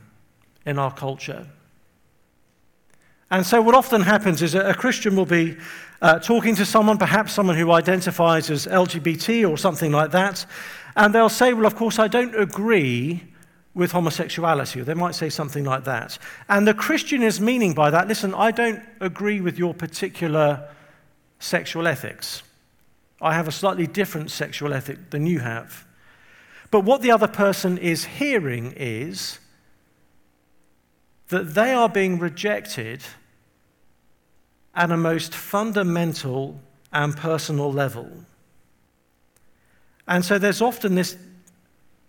in 0.64 0.78
our 0.78 0.94
culture. 0.94 1.48
And 3.32 3.44
so, 3.44 3.60
what 3.60 3.74
often 3.74 4.02
happens 4.02 4.42
is 4.42 4.52
that 4.52 4.70
a 4.70 4.74
Christian 4.74 5.16
will 5.16 5.26
be 5.26 5.56
uh, 6.00 6.20
talking 6.20 6.54
to 6.54 6.64
someone, 6.64 6.98
perhaps 6.98 7.32
someone 7.32 7.56
who 7.56 7.72
identifies 7.72 8.48
as 8.48 8.68
LGBT 8.68 9.48
or 9.50 9.58
something 9.58 9.90
like 9.90 10.12
that, 10.12 10.46
and 10.94 11.12
they'll 11.12 11.28
say, 11.28 11.52
Well, 11.52 11.66
of 11.66 11.74
course, 11.74 11.98
I 11.98 12.06
don't 12.06 12.34
agree 12.40 13.24
with 13.76 13.92
homosexuality, 13.92 14.80
or 14.80 14.84
they 14.84 14.94
might 14.94 15.14
say 15.14 15.28
something 15.28 15.62
like 15.62 15.84
that. 15.84 16.18
And 16.48 16.66
the 16.66 16.72
Christian 16.72 17.22
is 17.22 17.42
meaning 17.42 17.74
by 17.74 17.90
that, 17.90 18.08
listen, 18.08 18.32
I 18.32 18.50
don't 18.50 18.82
agree 19.00 19.42
with 19.42 19.58
your 19.58 19.74
particular 19.74 20.66
sexual 21.40 21.86
ethics. 21.86 22.42
I 23.20 23.34
have 23.34 23.46
a 23.46 23.52
slightly 23.52 23.86
different 23.86 24.30
sexual 24.30 24.72
ethic 24.72 25.10
than 25.10 25.26
you 25.26 25.40
have. 25.40 25.86
But 26.70 26.80
what 26.80 27.02
the 27.02 27.10
other 27.10 27.28
person 27.28 27.76
is 27.76 28.06
hearing 28.06 28.72
is 28.78 29.40
that 31.28 31.54
they 31.54 31.72
are 31.74 31.90
being 31.90 32.18
rejected 32.18 33.02
at 34.74 34.90
a 34.90 34.96
most 34.96 35.34
fundamental 35.34 36.58
and 36.94 37.14
personal 37.14 37.70
level. 37.70 38.10
And 40.08 40.24
so 40.24 40.38
there's 40.38 40.62
often 40.62 40.94
this 40.94 41.18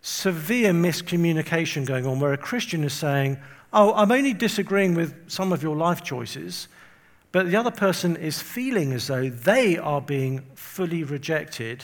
severe 0.08 0.72
miscommunication 0.72 1.86
going 1.86 2.06
on 2.06 2.18
where 2.18 2.32
a 2.32 2.38
Christian 2.38 2.86
is 2.86 2.94
saying, 2.94 3.38
Oh, 3.74 3.94
I'm 3.94 4.14
only 4.14 4.34
disagreeing 4.34 4.94
with 4.94 5.30
some 5.30 5.52
of 5.52 5.62
your 5.62 5.76
life 5.76 6.02
choices, 6.02 6.70
but 7.34 7.50
the 7.50 7.58
other 7.58 7.72
person 7.72 8.16
is 8.16 8.42
feeling 8.42 8.94
as 8.94 9.08
though 9.08 9.30
they 9.30 9.78
are 9.78 10.00
being 10.00 10.40
fully 10.56 11.04
rejected 11.04 11.84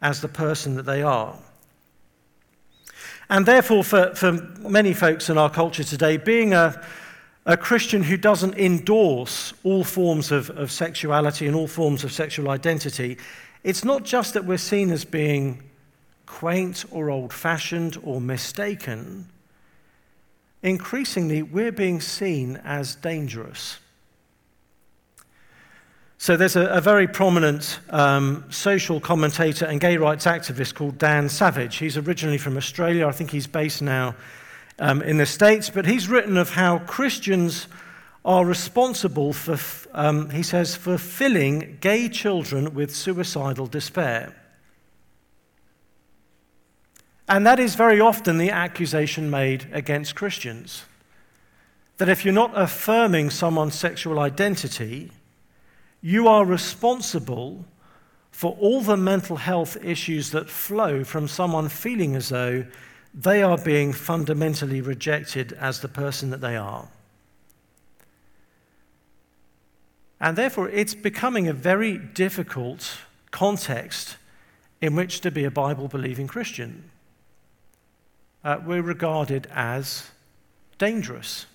as 0.00 0.20
the 0.20 0.28
person 0.28 0.76
that 0.76 0.84
they 0.84 1.02
are. 1.02 1.36
And 3.28 3.44
therefore, 3.44 3.82
for, 3.82 4.14
for 4.14 4.32
many 4.60 4.94
folks 4.94 5.28
in 5.28 5.36
our 5.36 5.50
culture 5.50 5.82
today, 5.82 6.18
being 6.18 6.52
a, 6.54 6.80
a 7.46 7.56
Christian 7.56 8.04
who 8.04 8.16
doesn't 8.16 8.54
endorse 8.54 9.52
all 9.64 9.82
forms 9.82 10.30
of, 10.30 10.50
of 10.50 10.70
sexuality 10.70 11.48
and 11.48 11.56
all 11.56 11.66
forms 11.66 12.04
of 12.04 12.12
sexual 12.12 12.48
identity, 12.48 13.18
it's 13.64 13.84
not 13.84 14.04
just 14.04 14.34
that 14.34 14.44
we're 14.44 14.56
seen 14.56 14.92
as 14.92 15.04
being 15.04 15.64
quaint 16.30 16.84
or 16.92 17.10
old 17.10 17.32
fashioned 17.32 17.98
or 18.04 18.20
mistaken, 18.20 19.26
increasingly 20.62 21.42
we're 21.42 21.72
being 21.72 22.00
seen 22.00 22.56
as 22.64 22.94
dangerous. 22.94 23.78
So 26.18 26.36
there's 26.36 26.54
a, 26.54 26.66
a 26.66 26.80
very 26.80 27.08
prominent 27.08 27.80
um, 27.90 28.44
social 28.48 29.00
commentator 29.00 29.66
and 29.66 29.80
gay 29.80 29.96
rights 29.96 30.24
activist 30.26 30.74
called 30.74 30.98
Dan 30.98 31.28
Savage. 31.28 31.78
He's 31.78 31.96
originally 31.96 32.38
from 32.38 32.56
Australia. 32.56 33.08
I 33.08 33.12
think 33.12 33.30
he's 33.30 33.48
based 33.48 33.82
now 33.82 34.14
um, 34.78 35.02
in 35.02 35.16
the 35.16 35.26
States. 35.26 35.68
But 35.68 35.86
he's 35.86 36.08
written 36.08 36.36
of 36.36 36.50
how 36.50 36.78
Christians 36.80 37.66
are 38.24 38.44
responsible 38.44 39.32
for, 39.32 39.58
um, 39.94 40.30
he 40.30 40.42
says, 40.42 40.76
for 40.76 40.96
filling 40.96 41.78
gay 41.80 42.08
children 42.08 42.74
with 42.74 42.94
suicidal 42.94 43.66
despair. 43.66 44.39
And 47.30 47.46
that 47.46 47.60
is 47.60 47.76
very 47.76 48.00
often 48.00 48.38
the 48.38 48.50
accusation 48.50 49.30
made 49.30 49.68
against 49.72 50.16
Christians. 50.16 50.82
That 51.98 52.08
if 52.08 52.24
you're 52.24 52.34
not 52.34 52.50
affirming 52.56 53.30
someone's 53.30 53.76
sexual 53.76 54.18
identity, 54.18 55.12
you 56.02 56.26
are 56.26 56.44
responsible 56.44 57.64
for 58.32 58.56
all 58.58 58.80
the 58.80 58.96
mental 58.96 59.36
health 59.36 59.76
issues 59.84 60.32
that 60.32 60.50
flow 60.50 61.04
from 61.04 61.28
someone 61.28 61.68
feeling 61.68 62.16
as 62.16 62.30
though 62.30 62.66
they 63.14 63.44
are 63.44 63.58
being 63.58 63.92
fundamentally 63.92 64.80
rejected 64.80 65.52
as 65.52 65.80
the 65.80 65.88
person 65.88 66.30
that 66.30 66.40
they 66.40 66.56
are. 66.56 66.88
And 70.20 70.36
therefore, 70.36 70.68
it's 70.68 70.94
becoming 70.94 71.46
a 71.46 71.52
very 71.52 71.96
difficult 71.96 72.98
context 73.30 74.16
in 74.80 74.96
which 74.96 75.20
to 75.20 75.30
be 75.30 75.44
a 75.44 75.50
Bible 75.50 75.86
believing 75.86 76.26
Christian 76.26 76.90
uh, 78.44 78.58
were 78.64 78.82
regarded 78.82 79.46
as 79.52 80.10
dangerous. 80.78 81.46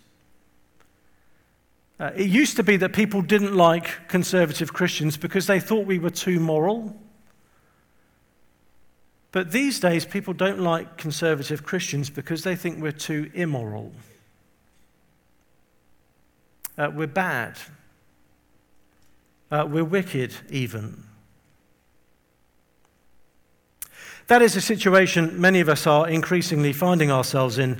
Uh, 2.00 2.12
it 2.16 2.28
used 2.28 2.58
to 2.58 2.64
be 2.64 2.78
that 2.78 2.94
people 2.94 3.22
didn't 3.22 3.56
like 3.56 4.08
conservative 4.08 4.74
Christians 4.74 5.16
because 5.18 5.48
they 5.48 5.60
thought 5.60 5.86
we 5.86 5.98
were 5.98 6.10
too 6.10 6.40
moral. 6.40 6.96
But 9.32 9.52
these 9.52 9.80
days, 9.80 10.06
people 10.06 10.34
don't 10.34 10.60
like 10.60 10.98
conservative 10.98 11.64
Christians 11.64 12.10
because 12.10 12.44
they 12.44 12.56
think 12.56 12.82
we're 12.82 12.92
too 12.92 13.32
immoral. 13.34 13.92
Uh, 16.78 16.92
we're 16.94 17.08
bad. 17.08 17.58
Uh, 19.50 19.66
we're 19.70 19.84
wicked, 19.84 20.34
even. 20.50 21.04
That 24.28 24.42
is 24.42 24.56
a 24.56 24.62
situation 24.62 25.40
many 25.40 25.60
of 25.60 25.70
us 25.70 25.86
are 25.86 26.10
increasingly 26.10 26.74
finding 26.74 27.12
ourselves 27.12 27.60
in. 27.60 27.80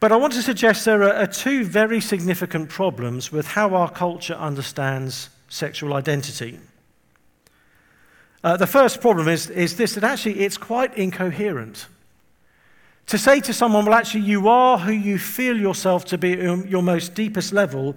But 0.00 0.12
I 0.12 0.16
want 0.16 0.32
to 0.34 0.42
suggest 0.42 0.84
there 0.84 1.02
are 1.02 1.26
two 1.26 1.64
very 1.64 2.00
significant 2.00 2.68
problems 2.68 3.30
with 3.30 3.46
how 3.46 3.74
our 3.74 3.90
culture 3.90 4.34
understands 4.34 5.30
sexual 5.48 5.94
identity. 5.94 6.58
Uh, 8.42 8.56
the 8.56 8.66
first 8.66 9.00
problem 9.00 9.28
is, 9.28 9.50
is 9.50 9.76
this 9.76 9.94
that 9.94 10.04
actually 10.04 10.40
it's 10.40 10.56
quite 10.56 10.96
incoherent. 10.96 11.86
To 13.06 13.18
say 13.18 13.40
to 13.40 13.52
someone, 13.52 13.84
well, 13.84 13.94
actually, 13.94 14.22
you 14.22 14.48
are 14.48 14.78
who 14.78 14.92
you 14.92 15.18
feel 15.18 15.56
yourself 15.56 16.04
to 16.06 16.18
be 16.18 16.32
at 16.32 16.68
your 16.68 16.82
most 16.82 17.14
deepest 17.14 17.52
level, 17.52 17.96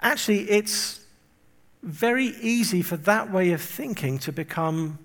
actually, 0.00 0.50
it's 0.50 1.00
very 1.82 2.26
easy 2.26 2.82
for 2.82 2.96
that 2.98 3.32
way 3.32 3.52
of 3.52 3.62
thinking 3.62 4.18
to 4.18 4.32
become 4.32 4.98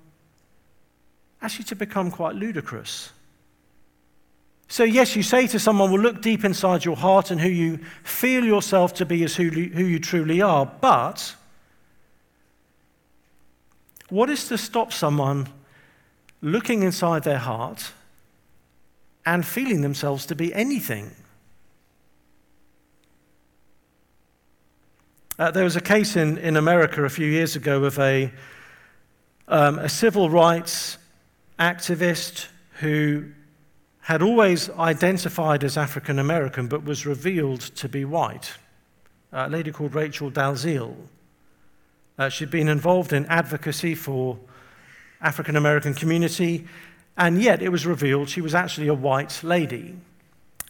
actually 1.41 1.65
to 1.65 1.75
become 1.75 2.11
quite 2.11 2.35
ludicrous. 2.35 3.11
So, 4.67 4.83
yes, 4.85 5.17
you 5.17 5.23
say 5.23 5.47
to 5.47 5.59
someone, 5.59 5.91
well, 5.91 6.01
look 6.01 6.21
deep 6.21 6.45
inside 6.45 6.85
your 6.85 6.95
heart 6.95 7.29
and 7.29 7.41
who 7.41 7.49
you 7.49 7.79
feel 8.03 8.45
yourself 8.45 8.93
to 8.95 9.05
be 9.05 9.23
is 9.23 9.35
who, 9.35 9.49
who 9.49 9.83
you 9.83 9.99
truly 9.99 10.41
are, 10.41 10.65
but 10.65 11.35
what 14.07 14.29
is 14.29 14.47
to 14.47 14.57
stop 14.57 14.93
someone 14.93 15.49
looking 16.41 16.83
inside 16.83 17.23
their 17.23 17.37
heart 17.37 17.91
and 19.25 19.45
feeling 19.45 19.81
themselves 19.81 20.25
to 20.27 20.35
be 20.35 20.53
anything? 20.53 21.11
Uh, 25.37 25.51
there 25.51 25.63
was 25.65 25.75
a 25.75 25.81
case 25.81 26.15
in, 26.15 26.37
in 26.37 26.55
America 26.55 27.03
a 27.03 27.09
few 27.09 27.27
years 27.27 27.55
ago 27.55 27.83
of 27.83 27.99
a, 27.99 28.31
um, 29.47 29.79
a 29.79 29.89
civil 29.89 30.29
rights 30.29 30.97
activist 31.59 32.47
who 32.79 33.25
had 34.01 34.21
always 34.21 34.69
identified 34.71 35.63
as 35.63 35.77
African 35.77 36.19
American 36.19 36.67
but 36.67 36.83
was 36.83 37.05
revealed 37.05 37.61
to 37.61 37.87
be 37.87 38.03
white, 38.03 38.53
a 39.31 39.47
lady 39.47 39.71
called 39.71 39.93
Rachel 39.93 40.31
Dolezal. 40.31 40.95
Uh, 42.17 42.29
she'd 42.29 42.51
been 42.51 42.67
involved 42.67 43.13
in 43.13 43.25
advocacy 43.27 43.95
for 43.95 44.37
African 45.21 45.55
American 45.55 45.93
community, 45.93 46.67
and 47.17 47.41
yet 47.41 47.61
it 47.61 47.69
was 47.69 47.85
revealed 47.85 48.29
she 48.29 48.41
was 48.41 48.55
actually 48.55 48.87
a 48.87 48.93
white 48.93 49.43
lady. 49.43 49.95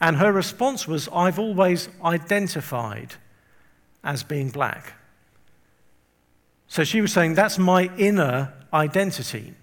And 0.02 0.18
her 0.18 0.32
response 0.32 0.88
was, 0.88 1.08
I've 1.14 1.40
always 1.40 1.88
identified 2.04 3.16
as 4.04 4.24
being 4.24 4.50
black. 4.50 4.94
So 6.68 6.84
she 6.84 7.02
was 7.02 7.14
saying, 7.14 7.36
That's 7.36 7.58
my 7.60 7.92
inner 7.98 8.54
identity. 8.74 9.54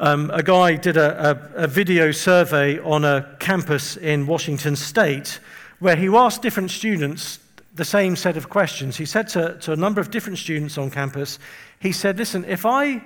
Um, 0.00 0.30
a 0.34 0.42
guy 0.42 0.74
did 0.74 0.96
a, 0.96 1.54
a, 1.56 1.64
a, 1.64 1.66
video 1.68 2.10
survey 2.10 2.80
on 2.80 3.04
a 3.04 3.36
campus 3.38 3.96
in 3.96 4.26
Washington 4.26 4.74
state 4.74 5.38
where 5.78 5.94
he 5.94 6.08
asked 6.08 6.42
different 6.42 6.72
students 6.72 7.38
the 7.74 7.84
same 7.84 8.16
set 8.16 8.36
of 8.36 8.48
questions. 8.48 8.96
He 8.96 9.04
said 9.04 9.28
to, 9.28 9.56
to 9.58 9.72
a 9.72 9.76
number 9.76 10.00
of 10.00 10.10
different 10.10 10.38
students 10.38 10.78
on 10.78 10.90
campus, 10.90 11.38
he 11.78 11.92
said, 11.92 12.18
Listen, 12.18 12.44
if 12.44 12.66
I 12.66 13.04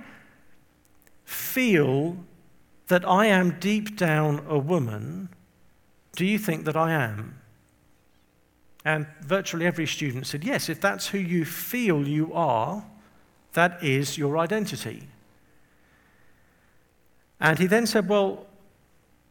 feel 1.25 2.17
that 2.87 3.07
I 3.07 3.27
am 3.27 3.59
deep 3.61 3.97
down 3.99 4.45
a 4.49 4.59
woman, 4.59 5.29
do 6.17 6.25
you 6.25 6.39
think 6.39 6.65
that 6.65 6.77
I 6.77 6.93
am? 6.93 7.39
And 8.87 9.07
virtually 9.21 9.67
every 9.67 9.87
student 9.87 10.27
said, 10.27 10.43
Yes, 10.43 10.71
if 10.71 10.81
that's 10.81 11.09
who 11.09 11.19
you 11.19 11.45
feel 11.45 12.09
you 12.09 12.33
are, 12.33 12.83
that 13.53 13.85
is 13.85 14.17
your 14.17 14.39
identity. 14.39 15.07
And 17.41 17.59
he 17.59 17.67
then 17.67 17.87
said, 17.87 18.09
Well, 18.09 18.47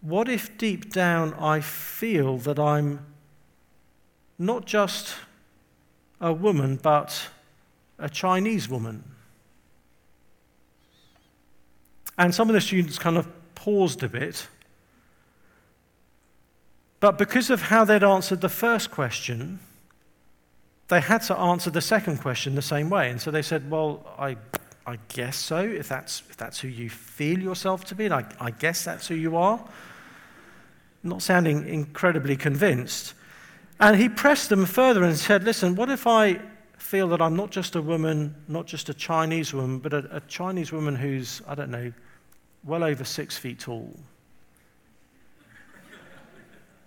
what 0.01 0.29
if 0.29 0.57
deep 0.57 0.91
down 0.91 1.33
I 1.33 1.59
feel 1.61 2.37
that 2.39 2.59
I'm 2.59 3.05
not 4.37 4.65
just 4.65 5.15
a 6.21 6.31
woman, 6.31 6.77
but 6.81 7.29
a 7.99 8.09
Chinese 8.09 8.69
woman? 8.69 9.03
And 12.17 12.33
some 12.33 12.49
of 12.49 12.53
the 12.53 12.61
students 12.61 12.97
kind 12.97 13.17
of 13.17 13.27
paused 13.55 14.01
a 14.03 14.09
bit. 14.09 14.47
But 16.99 17.17
because 17.17 17.49
of 17.49 17.63
how 17.63 17.85
they'd 17.85 18.03
answered 18.03 18.41
the 18.41 18.49
first 18.49 18.89
question, 18.89 19.59
they 20.87 21.01
had 21.01 21.21
to 21.23 21.37
answer 21.37 21.69
the 21.69 21.81
second 21.81 22.17
question 22.17 22.55
the 22.55 22.61
same 22.61 22.89
way. 22.89 23.09
And 23.11 23.21
so 23.21 23.29
they 23.29 23.41
said, 23.41 23.69
Well, 23.69 24.05
I, 24.17 24.37
I 24.87 24.97
guess 25.09 25.35
so, 25.35 25.57
if 25.57 25.89
that's, 25.89 26.23
if 26.29 26.37
that's 26.37 26.61
who 26.61 26.69
you 26.69 26.89
feel 26.89 27.37
yourself 27.39 27.83
to 27.85 27.95
be, 27.95 28.05
and 28.05 28.13
I, 28.13 28.25
I 28.39 28.51
guess 28.51 28.85
that's 28.85 29.05
who 29.05 29.15
you 29.15 29.35
are. 29.35 29.59
Not 31.03 31.21
sounding 31.21 31.67
incredibly 31.67 32.37
convinced. 32.37 33.13
And 33.81 33.97
he 33.97 34.07
pressed 34.07 34.47
them 34.47 34.65
further 34.65 35.03
and 35.03 35.17
said, 35.17 35.43
Listen, 35.43 35.75
what 35.75 35.89
if 35.89 36.07
I 36.07 36.39
feel 36.77 37.09
that 37.09 37.21
I'm 37.21 37.35
not 37.35 37.51
just 37.51 37.75
a 37.75 37.81
woman, 37.81 38.33
not 38.47 38.65
just 38.65 38.87
a 38.87 38.93
Chinese 38.93 39.53
woman, 39.53 39.79
but 39.79 39.93
a, 39.93 40.15
a 40.15 40.19
Chinese 40.21 40.71
woman 40.71 40.95
who's, 40.95 41.41
I 41.45 41.53
don't 41.53 41.69
know, 41.69 41.91
well 42.63 42.85
over 42.85 43.03
six 43.03 43.37
feet 43.37 43.59
tall? 43.59 43.93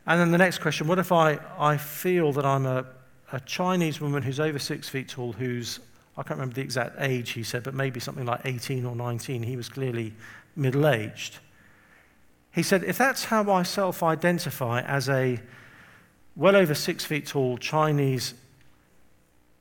And 0.06 0.18
then 0.18 0.32
the 0.32 0.38
next 0.38 0.58
question 0.58 0.86
what 0.86 0.98
if 0.98 1.12
I, 1.12 1.38
I 1.58 1.76
feel 1.76 2.32
that 2.32 2.46
I'm 2.46 2.64
a, 2.64 2.86
a 3.30 3.40
Chinese 3.40 4.00
woman 4.00 4.22
who's 4.22 4.40
over 4.40 4.58
six 4.58 4.88
feet 4.88 5.10
tall, 5.10 5.34
who's, 5.34 5.80
I 6.16 6.22
can't 6.22 6.38
remember 6.38 6.54
the 6.54 6.62
exact 6.62 6.96
age 6.98 7.30
he 7.30 7.42
said, 7.42 7.62
but 7.62 7.74
maybe 7.74 8.00
something 8.00 8.26
like 8.26 8.40
18 8.44 8.84
or 8.84 8.94
19. 8.94 9.42
He 9.42 9.56
was 9.56 9.68
clearly 9.68 10.12
middle 10.56 10.86
aged. 10.86 11.38
He 12.52 12.62
said, 12.62 12.84
if 12.84 12.98
that's 12.98 13.26
how 13.26 13.50
I 13.50 13.62
self 13.62 14.02
identify 14.02 14.80
as 14.82 15.08
a 15.08 15.40
well 16.36 16.56
over 16.56 16.74
six 16.74 17.04
feet 17.04 17.26
tall 17.26 17.58
Chinese 17.58 18.34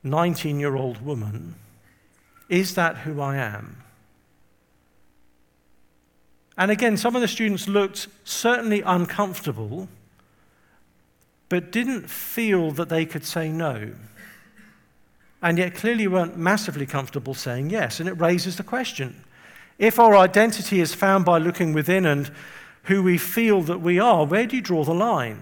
19 0.02 0.58
year 0.58 0.76
old 0.76 1.00
woman, 1.04 1.54
is 2.48 2.74
that 2.74 2.98
who 2.98 3.20
I 3.20 3.36
am? 3.36 3.82
And 6.58 6.70
again, 6.70 6.96
some 6.96 7.14
of 7.14 7.22
the 7.22 7.28
students 7.28 7.68
looked 7.68 8.08
certainly 8.24 8.82
uncomfortable 8.82 9.88
but 11.50 11.72
didn't 11.72 12.08
feel 12.08 12.70
that 12.70 12.88
they 12.88 13.04
could 13.04 13.26
say 13.26 13.50
no. 13.50 13.92
And 15.42 15.58
yet 15.58 15.74
clearly 15.74 16.06
weren't 16.06 16.36
massively 16.36 16.86
comfortable 16.86 17.34
saying 17.34 17.70
yes. 17.70 18.00
And 18.00 18.08
it 18.08 18.20
raises 18.20 18.56
the 18.56 18.62
question 18.62 19.24
if 19.78 19.98
our 19.98 20.14
identity 20.14 20.80
is 20.80 20.94
found 20.94 21.24
by 21.24 21.38
looking 21.38 21.72
within 21.72 22.04
and 22.04 22.30
who 22.84 23.02
we 23.02 23.16
feel 23.16 23.62
that 23.62 23.80
we 23.80 23.98
are, 23.98 24.26
where 24.26 24.46
do 24.46 24.56
you 24.56 24.62
draw 24.62 24.84
the 24.84 24.94
line? 24.94 25.40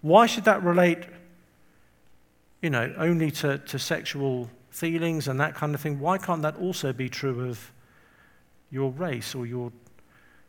Why 0.00 0.24
should 0.24 0.44
that 0.44 0.62
relate, 0.62 1.04
you 2.62 2.70
know, 2.70 2.92
only 2.96 3.30
to, 3.32 3.58
to 3.58 3.78
sexual 3.78 4.48
feelings 4.70 5.28
and 5.28 5.38
that 5.40 5.54
kind 5.54 5.74
of 5.74 5.80
thing? 5.82 6.00
Why 6.00 6.16
can't 6.16 6.40
that 6.40 6.56
also 6.56 6.94
be 6.94 7.10
true 7.10 7.50
of 7.50 7.70
your 8.70 8.90
race 8.92 9.34
or 9.34 9.44
your 9.44 9.72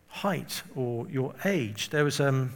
height 0.08 0.64
or 0.74 1.10
your 1.10 1.34
age? 1.44 1.90
There 1.90 2.06
was 2.06 2.22
um, 2.22 2.54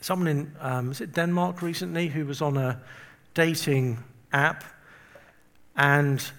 someone 0.00 0.28
in, 0.28 0.56
um, 0.60 0.92
it 0.92 1.12
Denmark 1.12 1.60
recently, 1.60 2.06
who 2.06 2.24
was 2.24 2.40
on 2.40 2.56
a 2.56 2.80
dating 3.34 3.98
app 4.32 4.64
and 5.76 6.30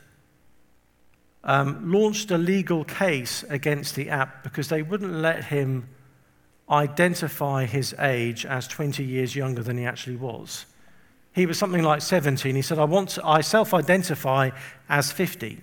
um, 1.44 1.92
launched 1.92 2.32
a 2.32 2.38
legal 2.38 2.84
case 2.84 3.44
against 3.50 3.96
the 3.96 4.10
app 4.10 4.44
because 4.44 4.70
they 4.70 4.82
wouldn't 4.82 5.14
let 5.14 5.46
him 5.46 5.90
identify 6.70 7.66
his 7.66 7.94
age 8.00 8.46
as 8.46 8.68
20 8.68 9.04
years 9.04 9.36
younger 9.36 9.64
than 9.64 9.78
he 9.78 9.86
actually 9.86 10.16
was. 10.16 10.66
He 11.34 11.46
was 11.46 11.58
something 11.58 11.84
like 11.84 12.02
17. 12.02 12.56
He 12.56 12.62
said, 12.62 12.78
I, 12.78 12.84
want 12.84 13.10
to, 13.10 13.26
I 13.26 13.42
self 13.42 13.74
identify 13.74 14.52
as 14.90 15.12
50. 15.12 15.62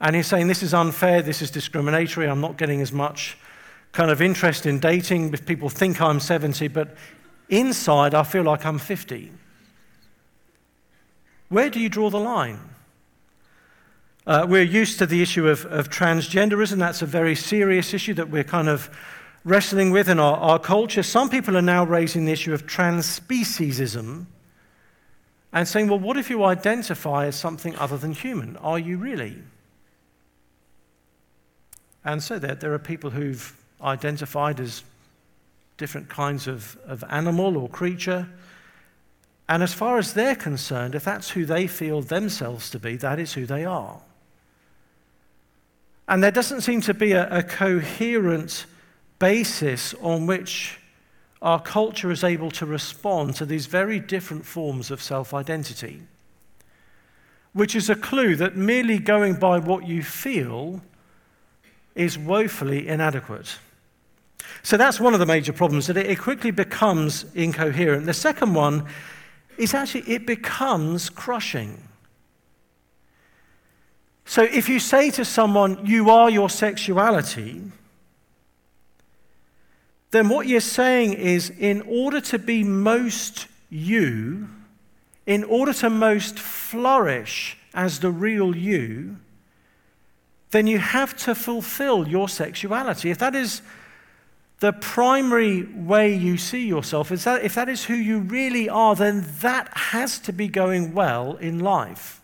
And 0.00 0.16
he's 0.16 0.26
saying, 0.26 0.48
This 0.48 0.62
is 0.62 0.74
unfair, 0.74 1.22
this 1.22 1.40
is 1.40 1.50
discriminatory, 1.50 2.28
I'm 2.28 2.40
not 2.40 2.56
getting 2.56 2.80
as 2.80 2.92
much 2.92 3.38
kind 3.92 4.10
of 4.10 4.20
interest 4.20 4.66
in 4.66 4.80
dating 4.80 5.32
if 5.32 5.46
people 5.46 5.68
think 5.68 6.00
I'm 6.00 6.18
70, 6.18 6.68
but 6.68 6.96
inside 7.48 8.12
I 8.12 8.24
feel 8.24 8.42
like 8.42 8.66
I'm 8.66 8.78
50. 8.78 9.30
Where 11.48 11.70
do 11.70 11.80
you 11.80 11.88
draw 11.88 12.10
the 12.10 12.18
line? 12.18 12.60
Uh, 14.26 14.46
we're 14.48 14.62
used 14.62 14.98
to 14.98 15.06
the 15.06 15.20
issue 15.20 15.48
of, 15.48 15.66
of 15.66 15.90
transgenderism. 15.90 16.78
That's 16.78 17.02
a 17.02 17.06
very 17.06 17.34
serious 17.34 17.92
issue 17.92 18.14
that 18.14 18.30
we're 18.30 18.44
kind 18.44 18.68
of 18.68 18.90
wrestling 19.44 19.90
with 19.90 20.08
in 20.08 20.18
our, 20.18 20.36
our 20.38 20.58
culture. 20.58 21.02
Some 21.02 21.28
people 21.28 21.56
are 21.56 21.62
now 21.62 21.84
raising 21.84 22.24
the 22.24 22.32
issue 22.32 22.54
of 22.54 22.66
transspeciesism 22.66 24.26
and 25.52 25.68
saying, 25.68 25.88
well, 25.88 25.98
what 25.98 26.16
if 26.16 26.30
you 26.30 26.42
identify 26.42 27.26
as 27.26 27.36
something 27.36 27.76
other 27.76 27.98
than 27.98 28.12
human? 28.12 28.56
Are 28.56 28.78
you 28.78 28.96
really? 28.96 29.36
And 32.04 32.22
so 32.22 32.38
there, 32.38 32.54
there 32.54 32.72
are 32.72 32.78
people 32.78 33.10
who've 33.10 33.54
identified 33.82 34.58
as 34.58 34.82
different 35.76 36.08
kinds 36.08 36.46
of, 36.46 36.78
of 36.86 37.04
animal 37.08 37.56
or 37.56 37.68
creature. 37.68 38.28
And 39.48 39.62
as 39.62 39.74
far 39.74 39.98
as 39.98 40.14
they're 40.14 40.36
concerned, 40.36 40.94
if 40.94 41.04
that's 41.04 41.30
who 41.30 41.44
they 41.44 41.66
feel 41.66 42.00
themselves 42.00 42.70
to 42.70 42.78
be, 42.78 42.96
that 42.96 43.18
is 43.18 43.34
who 43.34 43.44
they 43.44 43.64
are. 43.64 44.00
And 46.08 46.22
there 46.22 46.30
doesn't 46.30 46.62
seem 46.62 46.80
to 46.82 46.94
be 46.94 47.12
a, 47.12 47.28
a 47.30 47.42
coherent 47.42 48.66
basis 49.18 49.94
on 50.00 50.26
which 50.26 50.78
our 51.42 51.60
culture 51.60 52.10
is 52.10 52.24
able 52.24 52.50
to 52.52 52.66
respond 52.66 53.34
to 53.36 53.46
these 53.46 53.66
very 53.66 54.00
different 54.00 54.46
forms 54.46 54.90
of 54.90 55.02
self 55.02 55.34
identity, 55.34 56.02
which 57.52 57.74
is 57.74 57.90
a 57.90 57.94
clue 57.94 58.34
that 58.36 58.56
merely 58.56 58.98
going 58.98 59.34
by 59.34 59.58
what 59.58 59.86
you 59.86 60.02
feel 60.02 60.80
is 61.94 62.18
woefully 62.18 62.88
inadequate. 62.88 63.58
So 64.62 64.76
that's 64.76 64.98
one 64.98 65.14
of 65.14 65.20
the 65.20 65.26
major 65.26 65.52
problems, 65.52 65.86
that 65.86 65.96
it 65.96 66.18
quickly 66.18 66.50
becomes 66.50 67.24
incoherent. 67.34 68.06
The 68.06 68.14
second 68.14 68.54
one 68.54 68.86
is 69.58 69.74
actually 69.74 70.02
it 70.02 70.26
becomes 70.26 71.10
crushing. 71.10 71.82
So 74.24 74.42
if 74.42 74.68
you 74.68 74.78
say 74.78 75.10
to 75.10 75.24
someone, 75.24 75.84
you 75.84 76.10
are 76.10 76.30
your 76.30 76.48
sexuality, 76.48 77.62
then 80.10 80.28
what 80.28 80.46
you're 80.46 80.60
saying 80.60 81.14
is, 81.14 81.50
in 81.50 81.82
order 81.82 82.20
to 82.20 82.38
be 82.38 82.62
most 82.62 83.48
you, 83.68 84.48
in 85.26 85.42
order 85.44 85.72
to 85.72 85.90
most 85.90 86.38
flourish 86.38 87.58
as 87.74 87.98
the 87.98 88.10
real 88.10 88.54
you, 88.56 89.16
then 90.52 90.68
you 90.68 90.78
have 90.78 91.16
to 91.16 91.34
fulfill 91.34 92.06
your 92.06 92.28
sexuality. 92.28 93.10
If 93.10 93.18
that 93.18 93.34
is 93.34 93.60
the 94.60 94.72
primary 94.72 95.64
way 95.64 96.14
you 96.14 96.36
see 96.36 96.66
yourself 96.66 97.10
is 97.10 97.24
that 97.24 97.42
if 97.42 97.54
that 97.54 97.68
is 97.68 97.84
who 97.84 97.94
you 97.94 98.20
really 98.20 98.68
are, 98.68 98.94
then 98.94 99.26
that 99.40 99.76
has 99.76 100.18
to 100.20 100.32
be 100.32 100.48
going 100.48 100.94
well 100.94 101.36
in 101.36 101.58
life. 101.58 102.20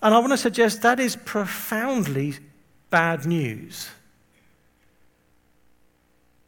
And 0.00 0.14
I 0.14 0.18
want 0.20 0.32
to 0.32 0.38
suggest 0.38 0.82
that 0.82 1.00
is 1.00 1.16
profoundly 1.16 2.34
bad 2.90 3.26
news. 3.26 3.88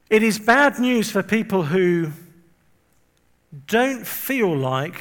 It 0.09 0.23
is 0.23 0.39
bad 0.39 0.79
news 0.79 1.11
for 1.11 1.23
people 1.23 1.65
who 1.65 2.13
don't 3.67 4.07
feel 4.07 4.57
like 4.57 5.01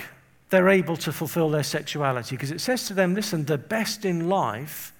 they're 0.49 0.69
able 0.69 0.97
to 0.97 1.11
fulfill 1.11 1.49
their 1.49 1.63
sexuality 1.63 2.35
because 2.35 2.51
it 2.51 2.61
says 2.61 2.87
to 2.87 2.93
them, 2.95 3.13
listen, 3.13 3.45
the 3.45 3.57
best 3.57 4.03
in 4.05 4.27
life 4.27 4.93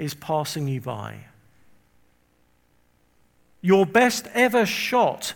is 0.00 0.14
passing 0.14 0.66
you 0.66 0.80
by. 0.80 1.16
Your 3.60 3.84
best 3.84 4.26
ever 4.34 4.64
shot 4.64 5.34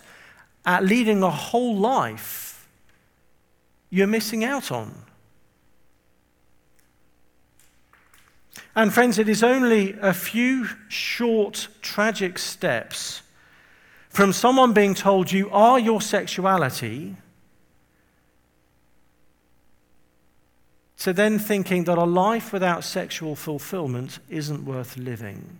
at 0.64 0.84
leading 0.84 1.22
a 1.22 1.30
whole 1.30 1.76
life, 1.76 2.68
you're 3.90 4.06
missing 4.06 4.44
out 4.44 4.72
on. 4.72 4.94
And, 8.74 8.92
friends, 8.92 9.18
it 9.18 9.28
is 9.28 9.42
only 9.42 9.94
a 10.00 10.12
few 10.12 10.68
short, 10.88 11.68
tragic 11.80 12.38
steps 12.38 13.22
from 14.08 14.32
someone 14.32 14.72
being 14.72 14.94
told 14.94 15.30
you 15.30 15.50
are 15.50 15.78
your 15.78 16.00
sexuality 16.00 17.16
to 21.04 21.12
then 21.12 21.38
thinking 21.38 21.84
that 21.84 21.98
a 21.98 22.04
life 22.04 22.50
without 22.50 22.82
sexual 22.82 23.36
fulfillment 23.36 24.20
isn't 24.30 24.64
worth 24.64 24.96
living. 24.96 25.58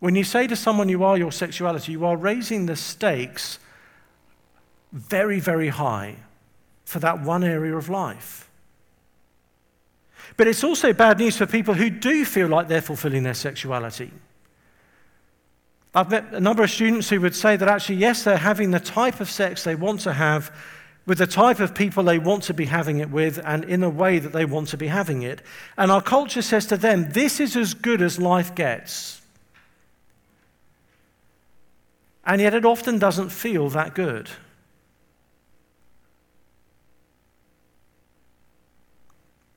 When 0.00 0.14
you 0.14 0.22
say 0.22 0.46
to 0.46 0.54
someone 0.54 0.90
you 0.90 1.02
are 1.02 1.16
your 1.16 1.32
sexuality, 1.32 1.92
you 1.92 2.04
are 2.04 2.14
raising 2.14 2.66
the 2.66 2.76
stakes 2.76 3.58
very, 4.92 5.40
very 5.40 5.68
high 5.68 6.16
for 6.84 6.98
that 6.98 7.22
one 7.22 7.42
area 7.42 7.74
of 7.74 7.88
life. 7.88 8.50
But 10.36 10.46
it's 10.46 10.62
also 10.62 10.92
bad 10.92 11.18
news 11.18 11.38
for 11.38 11.46
people 11.46 11.72
who 11.72 11.88
do 11.88 12.26
feel 12.26 12.48
like 12.48 12.68
they're 12.68 12.82
fulfilling 12.82 13.22
their 13.22 13.32
sexuality. 13.32 14.10
I've 15.94 16.10
met 16.10 16.34
a 16.34 16.40
number 16.40 16.62
of 16.62 16.70
students 16.70 17.08
who 17.08 17.18
would 17.22 17.34
say 17.34 17.56
that 17.56 17.66
actually, 17.66 17.96
yes, 17.96 18.24
they're 18.24 18.36
having 18.36 18.72
the 18.72 18.80
type 18.80 19.20
of 19.20 19.30
sex 19.30 19.64
they 19.64 19.74
want 19.74 20.00
to 20.00 20.12
have 20.12 20.54
with 21.06 21.18
the 21.18 21.26
type 21.26 21.60
of 21.60 21.74
people 21.74 22.02
they 22.02 22.18
want 22.18 22.42
to 22.44 22.54
be 22.54 22.64
having 22.64 22.98
it 22.98 23.10
with 23.10 23.38
and 23.44 23.64
in 23.64 23.82
a 23.82 23.90
way 23.90 24.18
that 24.18 24.32
they 24.32 24.44
want 24.44 24.68
to 24.68 24.76
be 24.76 24.86
having 24.86 25.22
it. 25.22 25.42
And 25.76 25.90
our 25.90 26.00
culture 26.00 26.42
says 26.42 26.66
to 26.66 26.76
them, 26.76 27.10
this 27.12 27.40
is 27.40 27.56
as 27.56 27.74
good 27.74 28.00
as 28.00 28.18
life 28.18 28.54
gets. 28.54 29.20
And 32.24 32.40
yet 32.40 32.54
it 32.54 32.64
often 32.64 32.98
doesn't 32.98 33.28
feel 33.28 33.68
that 33.70 33.94
good. 33.94 34.30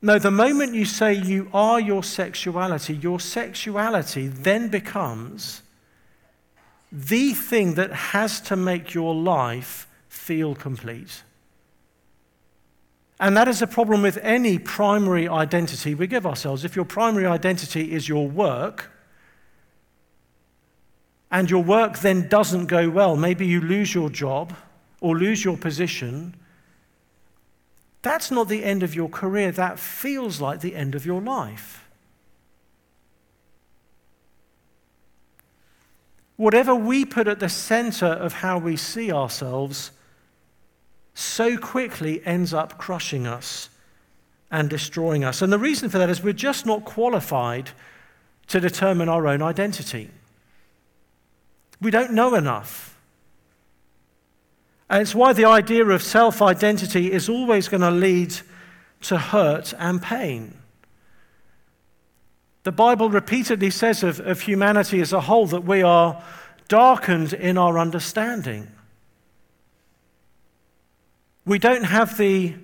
No, 0.02 0.20
the 0.20 0.32
moment 0.32 0.76
you 0.76 0.86
say 0.86 1.14
you 1.14 1.50
are 1.54 1.80
your 1.80 2.04
sexuality, 2.04 2.96
your 2.96 3.20
sexuality 3.20 4.28
then 4.28 4.68
becomes 4.68 5.64
the 6.92 7.34
thing 7.34 7.74
that 7.76 7.92
has 7.92 8.40
to 8.42 8.56
make 8.56 8.94
your 8.94 9.16
life 9.16 9.88
feel 10.08 10.54
complete. 10.54 11.24
And 13.20 13.36
that 13.36 13.48
is 13.48 13.62
a 13.62 13.68
problem 13.68 14.02
with 14.02 14.18
any 14.18 14.60
primary 14.60 15.28
identity 15.28 15.96
we 15.96 16.06
give 16.08 16.26
ourselves. 16.26 16.64
If 16.64 16.76
your 16.76 16.86
primary 16.86 17.26
identity 17.26 17.92
is 17.92 18.08
your 18.08 18.28
work, 18.28 18.92
and 21.32 21.50
your 21.50 21.64
work 21.64 22.00
then 22.00 22.28
doesn't 22.28 22.68
go 22.68 22.90
well, 22.90 23.16
maybe 23.16 23.46
you 23.46 23.60
lose 23.60 23.94
your 23.94 24.10
job 24.10 24.54
or 25.02 25.18
lose 25.18 25.44
your 25.44 25.58
position, 25.58 26.36
that's 28.02 28.32
not 28.32 28.48
the 28.48 28.64
end 28.64 28.84
of 28.84 28.96
your 28.96 29.10
career. 29.10 29.52
That 29.52 29.80
feels 29.80 30.40
like 30.40 30.62
the 30.62 30.76
end 30.76 30.96
of 30.96 31.06
your 31.06 31.22
life. 31.22 31.84
Whatever 36.38 36.76
we 36.76 37.04
put 37.04 37.28
at 37.28 37.40
the 37.40 37.50
center 37.50 38.06
of 38.06 38.32
how 38.32 38.60
we 38.60 38.78
see 38.78 39.12
ourselves 39.12 39.92
so 41.18 41.58
quickly 41.58 42.24
ends 42.28 42.54
up 42.54 42.78
crushing 42.78 43.26
us 43.26 43.70
and 44.52 44.70
destroying 44.70 45.24
us. 45.24 45.42
And 45.42 45.52
the 45.52 45.58
reason 45.58 45.90
for 45.90 45.98
that 45.98 46.12
is 46.12 46.22
we're 46.22 46.32
just 46.32 46.64
not 46.68 46.86
qualified 46.86 47.72
to 48.48 48.60
determine 48.60 49.10
our 49.10 49.26
own 49.26 49.42
identity. 49.42 50.12
We 51.82 51.90
don't 51.90 52.14
know 52.14 52.36
enough. 52.36 52.96
And 54.92 55.02
it's 55.02 55.16
why 55.16 55.34
the 55.34 55.46
idea 55.46 55.86
of 55.86 56.04
self 56.04 56.40
identity 56.40 57.12
is 57.12 57.28
always 57.28 57.68
going 57.68 57.82
to 57.82 57.90
lead 57.90 58.36
to 59.02 59.18
hurt 59.18 59.74
and 59.80 60.00
pain. 60.00 60.56
The 62.62 62.72
Bible 62.72 63.10
repeatedly 63.10 63.72
says 63.72 64.04
of, 64.04 64.20
of 64.20 64.42
humanity 64.42 65.02
as 65.02 65.14
a 65.14 65.22
whole 65.22 65.48
that 65.48 65.64
we 65.64 65.82
are 65.82 66.22
darkened 66.68 67.34
in 67.34 67.58
our 67.58 67.80
understanding. 67.80 68.68
We 71.48 71.60
don't 71.60 71.86
have 71.86 72.18
the, 72.18 72.56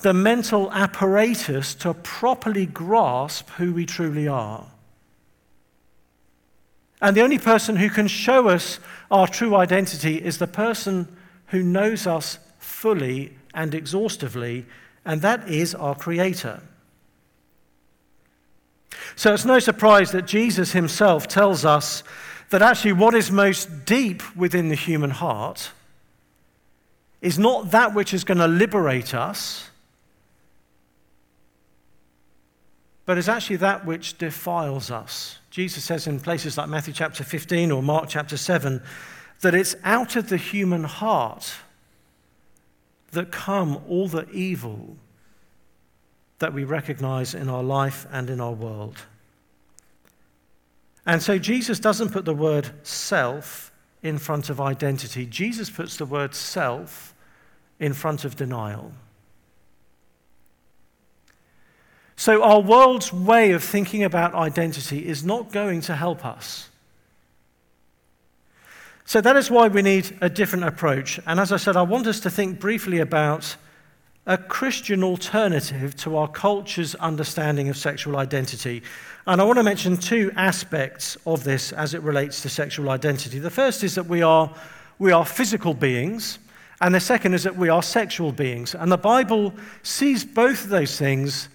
the 0.00 0.14
mental 0.14 0.72
apparatus 0.72 1.74
to 1.76 1.92
properly 1.92 2.64
grasp 2.64 3.50
who 3.50 3.74
we 3.74 3.84
truly 3.84 4.26
are. 4.26 4.66
And 7.02 7.14
the 7.14 7.20
only 7.20 7.38
person 7.38 7.76
who 7.76 7.90
can 7.90 8.08
show 8.08 8.48
us 8.48 8.80
our 9.10 9.28
true 9.28 9.54
identity 9.54 10.16
is 10.16 10.38
the 10.38 10.46
person 10.46 11.14
who 11.48 11.62
knows 11.62 12.06
us 12.06 12.38
fully 12.58 13.36
and 13.52 13.74
exhaustively, 13.74 14.64
and 15.04 15.20
that 15.20 15.46
is 15.46 15.74
our 15.74 15.94
Creator. 15.94 16.62
So 19.14 19.34
it's 19.34 19.44
no 19.44 19.58
surprise 19.58 20.10
that 20.12 20.26
Jesus 20.26 20.72
himself 20.72 21.28
tells 21.28 21.66
us 21.66 22.02
that 22.48 22.62
actually 22.62 22.94
what 22.94 23.14
is 23.14 23.30
most 23.30 23.84
deep 23.84 24.22
within 24.34 24.70
the 24.70 24.74
human 24.74 25.10
heart 25.10 25.72
is 27.20 27.38
not 27.38 27.70
that 27.72 27.94
which 27.94 28.14
is 28.14 28.24
going 28.24 28.38
to 28.38 28.46
liberate 28.46 29.14
us, 29.14 29.70
but 33.04 33.18
is 33.18 33.28
actually 33.28 33.56
that 33.56 33.86
which 33.86 34.18
defiles 34.18 34.90
us. 34.90 35.38
Jesus 35.50 35.82
says 35.82 36.06
in 36.06 36.20
places 36.20 36.58
like 36.58 36.68
Matthew 36.68 36.92
chapter 36.92 37.24
15 37.24 37.72
or 37.72 37.82
Mark 37.82 38.08
chapter 38.08 38.36
7 38.36 38.82
that 39.40 39.54
it's 39.54 39.74
out 39.82 40.14
of 40.16 40.28
the 40.28 40.36
human 40.36 40.84
heart 40.84 41.54
that 43.12 43.32
come 43.32 43.80
all 43.88 44.08
the 44.08 44.28
evil 44.30 44.96
that 46.38 46.52
we 46.52 46.64
recognize 46.64 47.34
in 47.34 47.48
our 47.48 47.62
life 47.62 48.06
and 48.12 48.30
in 48.30 48.40
our 48.40 48.52
world. 48.52 48.96
And 51.06 51.22
so 51.22 51.38
Jesus 51.38 51.80
doesn't 51.80 52.10
put 52.10 52.26
the 52.26 52.34
word 52.34 52.70
self 52.82 53.72
in 54.02 54.18
front 54.18 54.48
of 54.48 54.60
identity, 54.60 55.26
Jesus 55.26 55.70
puts 55.70 55.96
the 55.96 56.06
word 56.06 56.34
self 56.34 57.14
in 57.80 57.92
front 57.92 58.24
of 58.24 58.36
denial. 58.36 58.92
So, 62.16 62.42
our 62.42 62.60
world's 62.60 63.12
way 63.12 63.52
of 63.52 63.62
thinking 63.62 64.02
about 64.02 64.34
identity 64.34 65.06
is 65.06 65.24
not 65.24 65.52
going 65.52 65.80
to 65.82 65.94
help 65.94 66.24
us. 66.24 66.68
So, 69.04 69.20
that 69.20 69.36
is 69.36 69.50
why 69.50 69.68
we 69.68 69.82
need 69.82 70.18
a 70.20 70.28
different 70.28 70.64
approach. 70.64 71.20
And 71.26 71.38
as 71.38 71.52
I 71.52 71.56
said, 71.58 71.76
I 71.76 71.82
want 71.82 72.08
us 72.08 72.18
to 72.20 72.30
think 72.30 72.58
briefly 72.58 72.98
about 72.98 73.56
a 74.28 74.36
Christian 74.36 75.02
alternative 75.02 75.96
to 75.96 76.18
our 76.18 76.28
culture's 76.28 76.94
understanding 76.96 77.70
of 77.70 77.78
sexual 77.78 78.18
identity. 78.18 78.82
And 79.26 79.40
I 79.40 79.44
want 79.44 79.56
to 79.56 79.62
mention 79.62 79.96
two 79.96 80.30
aspects 80.36 81.16
of 81.26 81.44
this 81.44 81.72
as 81.72 81.94
it 81.94 82.02
relates 82.02 82.42
to 82.42 82.50
sexual 82.50 82.90
identity. 82.90 83.38
The 83.38 83.50
first 83.50 83.82
is 83.82 83.94
that 83.94 84.04
we 84.04 84.20
are, 84.20 84.54
we 84.98 85.12
are 85.12 85.24
physical 85.24 85.72
beings, 85.72 86.38
and 86.82 86.94
the 86.94 87.00
second 87.00 87.32
is 87.32 87.42
that 87.44 87.56
we 87.56 87.70
are 87.70 87.82
sexual 87.82 88.30
beings. 88.30 88.74
And 88.74 88.92
the 88.92 88.98
Bible 88.98 89.54
sees 89.82 90.26
both 90.26 90.64
of 90.64 90.68
those 90.68 90.98
things 90.98 91.48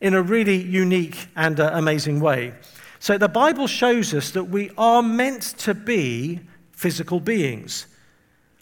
in 0.00 0.14
a 0.14 0.22
really 0.22 0.60
unique 0.60 1.28
and 1.36 1.60
uh, 1.60 1.70
amazing 1.72 2.18
way. 2.18 2.52
So 2.98 3.16
the 3.16 3.28
Bible 3.28 3.68
shows 3.68 4.12
us 4.12 4.32
that 4.32 4.44
we 4.44 4.72
are 4.76 5.04
meant 5.04 5.42
to 5.58 5.72
be 5.72 6.40
physical 6.72 7.20
beings. 7.20 7.86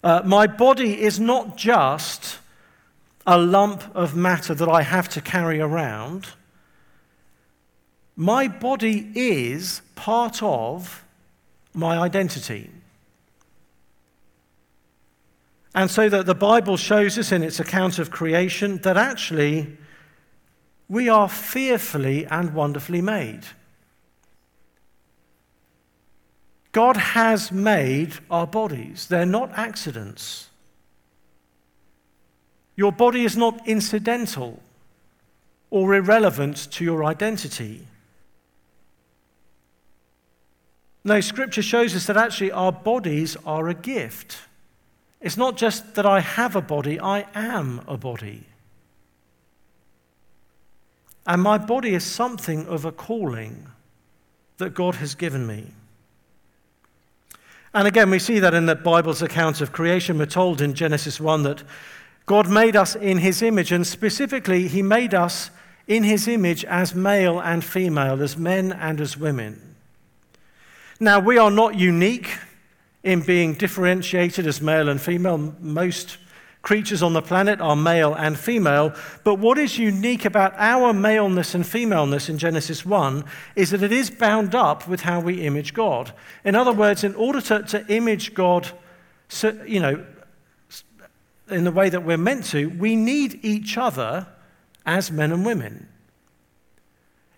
Uh, 0.04 0.20
my 0.26 0.46
body 0.46 1.00
is 1.00 1.18
not 1.18 1.56
just 1.56 2.38
a 3.26 3.38
lump 3.38 3.84
of 3.94 4.16
matter 4.16 4.54
that 4.54 4.68
I 4.68 4.82
have 4.82 5.08
to 5.10 5.20
carry 5.20 5.60
around. 5.60 6.28
My 8.16 8.48
body 8.48 9.10
is 9.14 9.82
part 9.94 10.42
of 10.42 11.04
my 11.72 11.98
identity. 11.98 12.70
And 15.74 15.90
so 15.90 16.08
that 16.08 16.26
the 16.26 16.34
Bible 16.34 16.76
shows 16.76 17.16
us 17.16 17.30
in 17.30 17.42
its 17.42 17.60
account 17.60 17.98
of 17.98 18.10
creation 18.10 18.78
that 18.78 18.96
actually 18.96 19.76
we 20.88 21.08
are 21.08 21.28
fearfully 21.28 22.26
and 22.26 22.52
wonderfully 22.52 23.00
made. 23.00 23.42
God 26.72 26.96
has 26.96 27.50
made 27.50 28.14
our 28.30 28.46
bodies, 28.46 29.06
they're 29.06 29.26
not 29.26 29.50
accidents. 29.54 30.49
Your 32.80 32.92
body 32.92 33.26
is 33.26 33.36
not 33.36 33.68
incidental 33.68 34.58
or 35.68 35.94
irrelevant 35.94 36.56
to 36.70 36.82
your 36.82 37.04
identity. 37.04 37.86
No, 41.04 41.20
Scripture 41.20 41.60
shows 41.60 41.94
us 41.94 42.06
that 42.06 42.16
actually 42.16 42.52
our 42.52 42.72
bodies 42.72 43.36
are 43.44 43.68
a 43.68 43.74
gift. 43.74 44.38
It's 45.20 45.36
not 45.36 45.58
just 45.58 45.94
that 45.96 46.06
I 46.06 46.20
have 46.20 46.56
a 46.56 46.62
body, 46.62 46.98
I 46.98 47.26
am 47.34 47.82
a 47.86 47.98
body. 47.98 48.46
And 51.26 51.42
my 51.42 51.58
body 51.58 51.92
is 51.92 52.02
something 52.02 52.66
of 52.66 52.86
a 52.86 52.92
calling 52.92 53.66
that 54.56 54.72
God 54.72 54.94
has 54.94 55.14
given 55.14 55.46
me. 55.46 55.66
And 57.74 57.86
again, 57.86 58.08
we 58.08 58.18
see 58.18 58.38
that 58.38 58.54
in 58.54 58.64
the 58.64 58.74
Bible's 58.74 59.20
account 59.20 59.60
of 59.60 59.70
creation. 59.70 60.16
We're 60.16 60.24
told 60.24 60.62
in 60.62 60.72
Genesis 60.72 61.20
1 61.20 61.42
that 61.42 61.62
God 62.30 62.48
made 62.48 62.76
us 62.76 62.94
in 62.94 63.18
his 63.18 63.42
image, 63.42 63.72
and 63.72 63.84
specifically, 63.84 64.68
he 64.68 64.82
made 64.82 65.14
us 65.14 65.50
in 65.88 66.04
his 66.04 66.28
image 66.28 66.64
as 66.64 66.94
male 66.94 67.40
and 67.40 67.64
female, 67.64 68.22
as 68.22 68.36
men 68.36 68.70
and 68.70 69.00
as 69.00 69.16
women. 69.16 69.74
Now, 71.00 71.18
we 71.18 71.38
are 71.38 71.50
not 71.50 71.74
unique 71.74 72.30
in 73.02 73.22
being 73.22 73.54
differentiated 73.54 74.46
as 74.46 74.60
male 74.60 74.88
and 74.88 75.00
female. 75.00 75.38
Most 75.58 76.18
creatures 76.62 77.02
on 77.02 77.14
the 77.14 77.20
planet 77.20 77.60
are 77.60 77.74
male 77.74 78.14
and 78.14 78.38
female. 78.38 78.94
But 79.24 79.40
what 79.40 79.58
is 79.58 79.76
unique 79.76 80.24
about 80.24 80.54
our 80.56 80.92
maleness 80.92 81.56
and 81.56 81.66
femaleness 81.66 82.28
in 82.28 82.38
Genesis 82.38 82.86
1 82.86 83.24
is 83.56 83.70
that 83.70 83.82
it 83.82 83.90
is 83.90 84.08
bound 84.08 84.54
up 84.54 84.86
with 84.86 85.00
how 85.00 85.18
we 85.18 85.44
image 85.44 85.74
God. 85.74 86.12
In 86.44 86.54
other 86.54 86.72
words, 86.72 87.02
in 87.02 87.16
order 87.16 87.40
to, 87.40 87.64
to 87.64 87.84
image 87.92 88.34
God, 88.34 88.68
so, 89.28 89.50
you 89.66 89.80
know, 89.80 90.04
in 91.52 91.64
the 91.64 91.72
way 91.72 91.88
that 91.88 92.04
we're 92.04 92.18
meant 92.18 92.44
to, 92.46 92.68
we 92.68 92.96
need 92.96 93.40
each 93.42 93.76
other 93.76 94.26
as 94.86 95.10
men 95.10 95.32
and 95.32 95.44
women. 95.44 95.88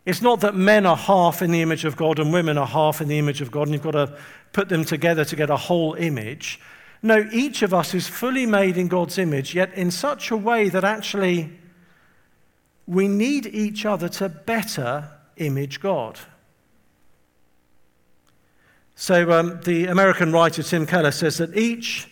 It's 0.04 0.22
not 0.22 0.40
that 0.40 0.54
men 0.54 0.84
are 0.86 0.96
half 0.96 1.42
in 1.42 1.52
the 1.52 1.62
image 1.62 1.84
of 1.84 1.96
God 1.96 2.18
and 2.18 2.32
women 2.32 2.58
are 2.58 2.66
half 2.66 3.00
in 3.00 3.08
the 3.08 3.18
image 3.18 3.40
of 3.40 3.50
God, 3.50 3.68
and 3.68 3.72
you've 3.72 3.82
got 3.82 3.92
to 3.92 4.16
put 4.52 4.68
them 4.68 4.84
together 4.84 5.24
to 5.24 5.36
get 5.36 5.48
a 5.48 5.56
whole 5.56 5.94
image. 5.94 6.60
No, 7.02 7.28
each 7.32 7.62
of 7.62 7.72
us 7.72 7.94
is 7.94 8.08
fully 8.08 8.46
made 8.46 8.76
in 8.76 8.88
God's 8.88 9.18
image, 9.18 9.54
yet 9.54 9.72
in 9.74 9.90
such 9.90 10.30
a 10.30 10.36
way 10.36 10.68
that 10.68 10.84
actually 10.84 11.50
we 12.86 13.08
need 13.08 13.46
each 13.46 13.86
other 13.86 14.08
to 14.08 14.28
better 14.28 15.08
image 15.36 15.80
God. 15.80 16.18
So 18.94 19.32
um, 19.32 19.60
the 19.64 19.86
American 19.86 20.32
writer 20.32 20.62
Tim 20.62 20.86
Keller 20.86 21.10
says 21.10 21.38
that 21.38 21.56
each 21.56 22.08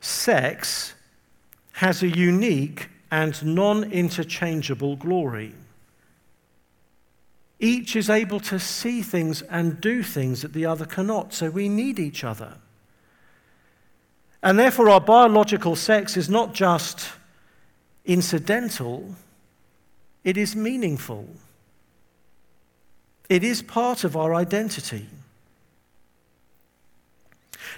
sex 0.00 0.94
has 1.72 2.02
a 2.02 2.08
unique 2.08 2.88
and 3.10 3.54
non 3.54 3.84
interchangeable 3.84 4.96
glory. 4.96 5.54
Each 7.58 7.94
is 7.94 8.08
able 8.08 8.40
to 8.40 8.58
see 8.58 9.02
things 9.02 9.42
and 9.42 9.80
do 9.80 10.02
things 10.02 10.42
that 10.42 10.54
the 10.54 10.64
other 10.64 10.86
cannot, 10.86 11.34
so 11.34 11.50
we 11.50 11.68
need 11.68 11.98
each 11.98 12.24
other. 12.24 12.54
And 14.42 14.58
therefore, 14.58 14.88
our 14.88 15.00
biological 15.00 15.76
sex 15.76 16.16
is 16.16 16.30
not 16.30 16.54
just 16.54 17.10
incidental, 18.06 19.14
it 20.24 20.38
is 20.38 20.56
meaningful. 20.56 21.28
It 23.28 23.44
is 23.44 23.62
part 23.62 24.04
of 24.04 24.16
our 24.16 24.34
identity. 24.34 25.06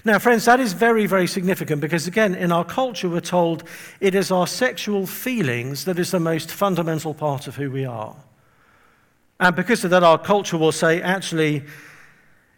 Now, 0.04 0.18
friends, 0.18 0.46
that 0.46 0.58
is 0.58 0.72
very, 0.72 1.06
very 1.06 1.28
significant 1.28 1.80
because, 1.80 2.08
again, 2.08 2.34
in 2.34 2.50
our 2.50 2.64
culture, 2.64 3.08
we're 3.08 3.20
told 3.20 3.62
it 4.00 4.14
is 4.16 4.32
our 4.32 4.48
sexual 4.48 5.06
feelings 5.06 5.84
that 5.84 5.98
is 5.98 6.10
the 6.10 6.18
most 6.18 6.50
fundamental 6.50 7.14
part 7.14 7.46
of 7.46 7.54
who 7.54 7.70
we 7.70 7.84
are. 7.84 8.16
And 9.38 9.54
because 9.54 9.84
of 9.84 9.90
that, 9.90 10.02
our 10.02 10.18
culture 10.18 10.58
will 10.58 10.72
say, 10.72 11.00
actually, 11.00 11.62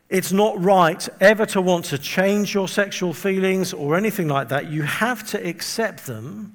it's 0.09 0.33
not 0.33 0.63
right 0.63 1.07
ever 1.21 1.45
to 1.47 1.61
want 1.61 1.87
to 1.87 1.99
change 1.99 2.55
your 2.55 2.69
sexual 2.69 3.13
feelings 3.13 3.73
or 3.75 3.97
anything 3.97 4.29
like 4.29 4.49
that. 4.49 4.71
You 4.71 4.83
have 4.83 5.27
to 5.29 5.47
accept 5.47 6.07
them 6.07 6.55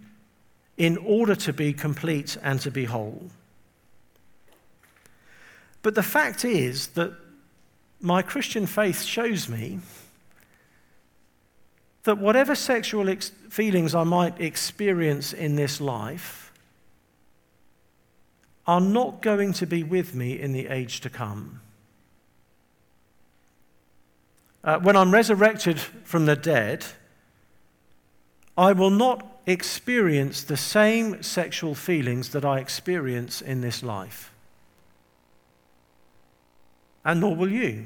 in 0.78 0.98
order 0.98 1.36
to 1.36 1.54
be 1.54 1.74
complete 1.74 2.38
and 2.42 2.60
to 2.62 2.72
be 2.72 2.86
whole. 2.86 3.30
But 5.82 5.96
the 5.96 6.04
fact 6.04 6.46
is 6.46 6.88
that 6.90 7.14
my 8.02 8.22
Christian 8.22 8.66
faith 8.66 9.04
shows 9.04 9.50
me 9.50 9.80
that 12.10 12.18
whatever 12.18 12.56
sexual 12.56 13.08
ex- 13.08 13.30
feelings 13.50 13.94
I 13.94 14.04
might 14.04 14.42
experience 14.42 15.32
in 15.32 15.56
this 15.56 15.80
life 15.80 16.52
are 18.66 18.82
not 18.82 19.22
going 19.22 19.54
to 19.54 19.68
be 19.68 19.84
with 19.84 20.16
me 20.16 20.40
in 20.40 20.52
the 20.52 20.70
age 20.70 21.02
to 21.02 21.12
come. 21.12 21.62
Uh, 24.64 24.80
when 24.80 24.96
I'm 24.96 25.12
resurrected 25.12 25.80
from 25.80 26.26
the 26.26 26.36
dead, 26.36 26.84
I 28.58 28.72
will 28.72 28.90
not 28.90 29.24
experience 29.46 30.44
the 30.44 30.58
same 30.58 31.22
sexual 31.22 31.76
feelings 31.76 32.30
that 32.30 32.44
I 32.44 32.58
experience 32.58 33.40
in 33.40 33.62
this 33.62 33.84
life. 33.84 34.34
And 37.06 37.22
nor 37.22 37.36
will 37.36 37.52
you. 37.52 37.86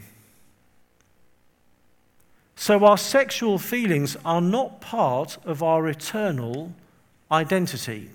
So, 2.63 2.86
our 2.86 2.97
sexual 2.97 3.60
feelings 3.60 4.15
are 4.23 4.39
not 4.39 4.80
part 4.80 5.38
of 5.43 5.62
our 5.62 5.86
eternal 5.89 6.71
identity. 7.30 8.10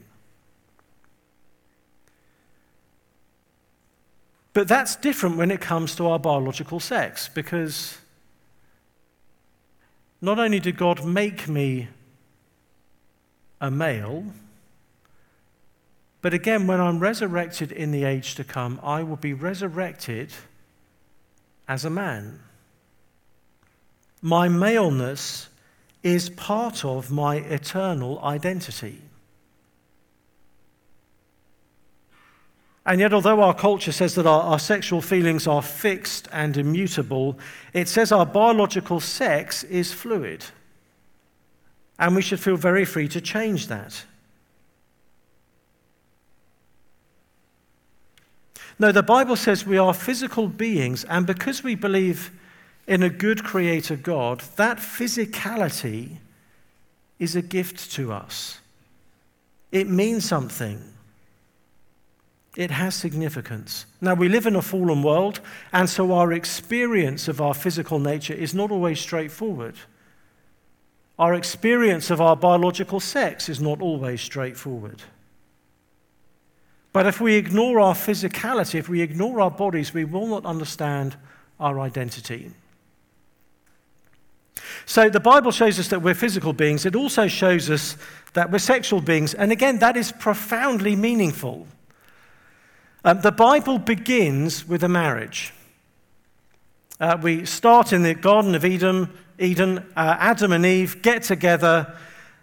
But 4.54 4.66
that's 4.66 4.96
different 4.96 5.36
when 5.36 5.50
it 5.50 5.60
comes 5.60 5.94
to 5.96 6.06
our 6.06 6.18
biological 6.18 6.80
sex 6.80 7.28
because 7.28 7.98
not 10.22 10.38
only 10.38 10.60
did 10.60 10.78
God 10.78 11.04
make 11.04 11.46
me 11.46 11.88
a 13.60 13.70
male, 13.70 14.24
but 16.22 16.32
again, 16.32 16.66
when 16.66 16.80
I'm 16.80 17.00
resurrected 17.00 17.70
in 17.70 17.90
the 17.90 18.04
age 18.04 18.34
to 18.36 18.44
come, 18.44 18.80
I 18.82 19.02
will 19.02 19.16
be 19.16 19.34
resurrected 19.34 20.32
as 21.68 21.84
a 21.84 21.90
man. 21.90 22.40
My 24.20 24.48
maleness 24.48 25.48
is 26.02 26.30
part 26.30 26.84
of 26.84 27.10
my 27.10 27.36
eternal 27.36 28.20
identity. 28.20 29.02
And 32.88 33.00
yet, 33.00 33.12
although 33.12 33.42
our 33.42 33.52
culture 33.52 33.92
says 33.92 34.14
that 34.14 34.26
our, 34.26 34.40
our, 34.40 34.58
sexual 34.58 35.02
feelings 35.02 35.46
are 35.46 35.60
fixed 35.60 36.26
and 36.32 36.56
immutable, 36.56 37.38
it 37.74 37.86
says 37.86 38.12
our 38.12 38.24
biological 38.24 38.98
sex 38.98 39.62
is 39.64 39.92
fluid. 39.92 40.42
And 41.98 42.16
we 42.16 42.22
should 42.22 42.40
feel 42.40 42.56
very 42.56 42.86
free 42.86 43.06
to 43.08 43.20
change 43.20 43.66
that. 43.66 44.04
No, 48.78 48.90
the 48.90 49.02
Bible 49.02 49.36
says 49.36 49.66
we 49.66 49.76
are 49.76 49.92
physical 49.92 50.48
beings, 50.48 51.04
and 51.04 51.26
because 51.26 51.62
we 51.62 51.74
believe 51.74 52.30
in 52.88 53.02
a 53.02 53.10
good 53.10 53.44
creator 53.44 53.96
God, 53.96 54.40
that 54.56 54.78
physicality 54.78 56.16
is 57.18 57.36
a 57.36 57.42
gift 57.42 57.92
to 57.92 58.12
us. 58.12 58.60
It 59.70 59.88
means 59.88 60.24
something. 60.24 60.82
It 62.56 62.70
has 62.70 62.94
significance. 62.94 63.84
Now, 64.00 64.14
we 64.14 64.30
live 64.30 64.46
in 64.46 64.56
a 64.56 64.62
fallen 64.62 65.02
world, 65.02 65.40
and 65.70 65.88
so 65.88 66.12
our 66.12 66.32
experience 66.32 67.28
of 67.28 67.42
our 67.42 67.52
physical 67.52 67.98
nature 67.98 68.32
is 68.32 68.54
not 68.54 68.70
always 68.70 68.98
straightforward. 68.98 69.76
Our 71.18 71.34
experience 71.34 72.10
of 72.10 72.22
our 72.22 72.36
biological 72.36 73.00
sex 73.00 73.50
is 73.50 73.60
not 73.60 73.82
always 73.82 74.22
straightforward. 74.22 75.02
But 76.94 77.06
if 77.06 77.20
we 77.20 77.34
ignore 77.34 77.80
our 77.80 77.94
physicality, 77.94 78.76
if 78.76 78.88
we 78.88 79.02
ignore 79.02 79.42
our 79.42 79.50
bodies, 79.50 79.92
we 79.92 80.04
will 80.04 80.26
not 80.26 80.46
understand 80.46 81.16
our 81.60 81.80
identity. 81.80 82.52
So 84.86 85.08
the 85.10 85.20
Bible 85.20 85.50
shows 85.50 85.78
us 85.78 85.88
that 85.88 86.02
we're 86.02 86.14
physical 86.14 86.52
beings. 86.52 86.86
It 86.86 86.96
also 86.96 87.28
shows 87.28 87.70
us 87.70 87.96
that 88.34 88.50
we're 88.50 88.58
sexual 88.58 89.00
beings. 89.00 89.34
And 89.34 89.52
again, 89.52 89.78
that 89.78 89.96
is 89.96 90.12
profoundly 90.12 90.96
meaningful. 90.96 91.66
Um, 93.04 93.20
the 93.20 93.32
Bible 93.32 93.78
begins 93.78 94.66
with 94.66 94.82
a 94.82 94.88
marriage. 94.88 95.52
Uh, 97.00 97.16
we 97.20 97.44
start 97.44 97.92
in 97.92 98.02
the 98.02 98.14
Garden 98.14 98.54
of 98.54 98.64
Eden. 98.64 99.08
Eden, 99.38 99.78
uh, 99.96 100.16
Adam 100.18 100.52
and 100.52 100.66
Eve 100.66 101.00
get 101.02 101.22
together. 101.22 101.94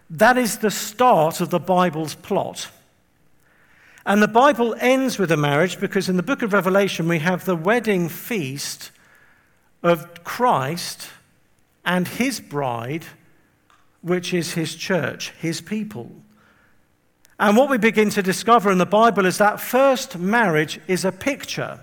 That 0.10 0.38
is 0.38 0.60
the 0.60 0.72
start 0.72 1.42
of 1.42 1.50
the 1.50 1.60
Bible's 1.60 2.16
plot. 2.16 2.70
And 4.06 4.22
the 4.22 4.28
Bible 4.28 4.76
ends 4.80 5.18
with 5.18 5.32
a 5.32 5.38
marriage 5.38 5.80
because 5.80 6.10
in 6.10 6.16
the 6.16 6.24
book 6.24 6.42
of 6.42 6.54
Revelation 6.54 7.08
we 7.08 7.20
have 7.20 7.46
the 7.46 7.56
wedding 7.56 8.08
feast 8.08 8.92
of 9.82 10.24
Christ 10.24 11.10
and 11.86 12.08
his 12.08 12.40
bride, 12.40 13.06
which 14.02 14.34
is 14.34 14.54
his 14.54 14.76
church, 14.76 15.32
his 15.40 15.62
people. 15.62 16.12
And 17.40 17.58
what 17.58 17.70
we 17.70 17.78
begin 17.78 18.10
to 18.12 18.24
discover 18.24 18.72
in 18.72 18.78
the 18.78 18.86
Bible 18.86 19.26
is 19.26 19.38
that 19.38 19.60
first 19.60 20.18
marriage 20.18 20.80
is 20.88 21.04
a 21.06 21.12
picture 21.12 21.80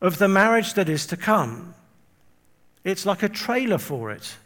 of 0.00 0.18
the 0.18 0.28
marriage 0.28 0.74
that 0.74 0.88
is 0.88 1.06
to 1.06 1.16
come. 1.16 1.74
It's 2.84 3.04
like 3.04 3.22
a 3.22 3.28
trailer 3.28 3.78
for 3.78 4.10
it. 4.12 4.36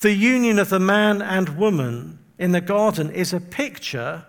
The 0.00 0.12
union 0.12 0.58
of 0.58 0.68
the 0.68 0.80
man 0.80 1.22
and 1.22 1.56
woman 1.56 2.18
in 2.38 2.52
the 2.52 2.60
garden 2.60 3.10
is 3.10 3.32
a 3.32 3.40
picture 3.40 4.26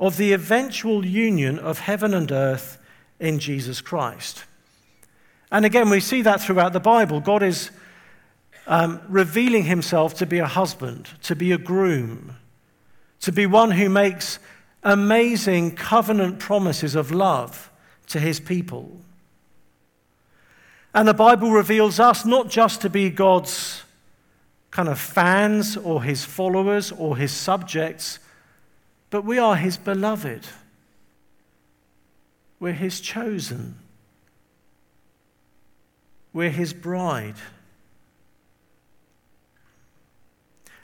of 0.00 0.16
the 0.16 0.32
eventual 0.32 1.04
union 1.04 1.58
of 1.58 1.78
heaven 1.80 2.14
and 2.14 2.32
earth 2.32 2.78
in 3.20 3.38
Jesus 3.38 3.80
Christ. 3.80 4.44
And 5.50 5.64
again, 5.64 5.90
we 5.90 6.00
see 6.00 6.22
that 6.22 6.40
throughout 6.40 6.72
the 6.72 6.80
Bible. 6.80 7.20
God 7.20 7.42
is 7.42 7.70
um, 8.66 9.00
revealing 9.08 9.64
himself 9.64 10.14
to 10.14 10.26
be 10.26 10.38
a 10.38 10.46
husband, 10.46 11.08
to 11.22 11.36
be 11.36 11.52
a 11.52 11.58
groom, 11.58 12.36
to 13.20 13.32
be 13.32 13.46
one 13.46 13.70
who 13.72 13.88
makes 13.88 14.38
amazing 14.82 15.74
covenant 15.74 16.38
promises 16.38 16.94
of 16.94 17.10
love 17.10 17.70
to 18.08 18.20
his 18.20 18.40
people. 18.40 19.00
And 20.94 21.08
the 21.08 21.14
Bible 21.14 21.50
reveals 21.50 21.98
us 21.98 22.24
not 22.24 22.48
just 22.48 22.80
to 22.82 22.90
be 22.90 23.10
God's 23.10 23.82
kind 24.70 24.88
of 24.88 24.98
fans 24.98 25.76
or 25.76 26.02
his 26.02 26.24
followers 26.24 26.92
or 26.92 27.16
his 27.16 27.32
subjects, 27.32 28.18
but 29.10 29.24
we 29.24 29.38
are 29.38 29.56
his 29.56 29.76
beloved. 29.76 30.46
We're 32.60 32.72
his 32.72 33.00
chosen. 33.00 33.76
We're 36.34 36.50
his 36.50 36.74
bride. 36.74 37.36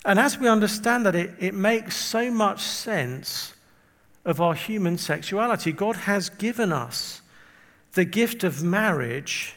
And 0.04 0.18
as 0.18 0.38
we 0.38 0.48
understand 0.48 1.04
that, 1.04 1.14
it, 1.14 1.34
it 1.38 1.52
makes 1.52 1.96
so 1.96 2.30
much 2.30 2.62
sense 2.62 3.52
of 4.24 4.40
our 4.40 4.54
human 4.54 4.96
sexuality. 4.96 5.72
God 5.72 5.96
has 5.96 6.30
given 6.30 6.72
us 6.72 7.20
the 7.92 8.04
gift 8.04 8.44
of 8.44 8.62
marriage 8.62 9.54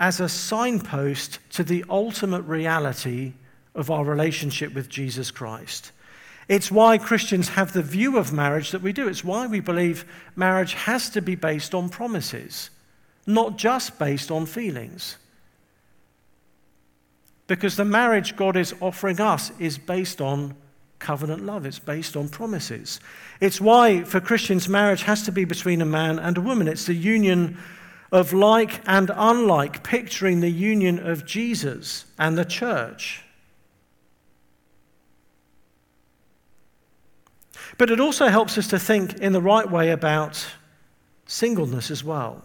as 0.00 0.18
a 0.18 0.28
signpost 0.28 1.38
to 1.50 1.62
the 1.62 1.84
ultimate 1.88 2.42
reality 2.42 3.34
of 3.74 3.90
our 3.90 4.04
relationship 4.04 4.74
with 4.74 4.88
Jesus 4.88 5.30
Christ. 5.30 5.92
It's 6.48 6.70
why 6.70 6.98
Christians 6.98 7.50
have 7.50 7.72
the 7.72 7.82
view 7.82 8.18
of 8.18 8.32
marriage 8.32 8.70
that 8.72 8.82
we 8.82 8.92
do. 8.92 9.06
It's 9.06 9.22
why 9.22 9.46
we 9.46 9.60
believe 9.60 10.04
marriage 10.34 10.72
has 10.72 11.10
to 11.10 11.22
be 11.22 11.36
based 11.36 11.74
on 11.74 11.90
promises, 11.90 12.70
not 13.26 13.56
just 13.56 13.98
based 13.98 14.30
on 14.30 14.46
feelings. 14.46 15.16
Because 17.46 17.76
the 17.76 17.84
marriage 17.84 18.36
God 18.36 18.56
is 18.56 18.74
offering 18.80 19.20
us 19.20 19.50
is 19.58 19.76
based 19.76 20.20
on 20.20 20.54
covenant 21.00 21.44
love, 21.44 21.66
it's 21.66 21.78
based 21.78 22.16
on 22.16 22.28
promises. 22.28 23.00
It's 23.40 23.60
why, 23.60 24.04
for 24.04 24.20
Christians, 24.20 24.68
marriage 24.68 25.02
has 25.02 25.22
to 25.24 25.32
be 25.32 25.44
between 25.44 25.80
a 25.80 25.86
man 25.86 26.18
and 26.18 26.38
a 26.38 26.40
woman. 26.40 26.68
It's 26.68 26.86
the 26.86 26.94
union 26.94 27.58
of 28.12 28.32
like 28.32 28.80
and 28.86 29.10
unlike, 29.14 29.82
picturing 29.82 30.40
the 30.40 30.50
union 30.50 31.04
of 31.04 31.24
Jesus 31.24 32.04
and 32.18 32.36
the 32.36 32.44
church. 32.44 33.22
But 37.78 37.90
it 37.90 37.98
also 37.98 38.28
helps 38.28 38.58
us 38.58 38.68
to 38.68 38.78
think 38.78 39.14
in 39.14 39.32
the 39.32 39.40
right 39.40 39.68
way 39.68 39.90
about 39.90 40.46
singleness 41.26 41.90
as 41.90 42.04
well. 42.04 42.42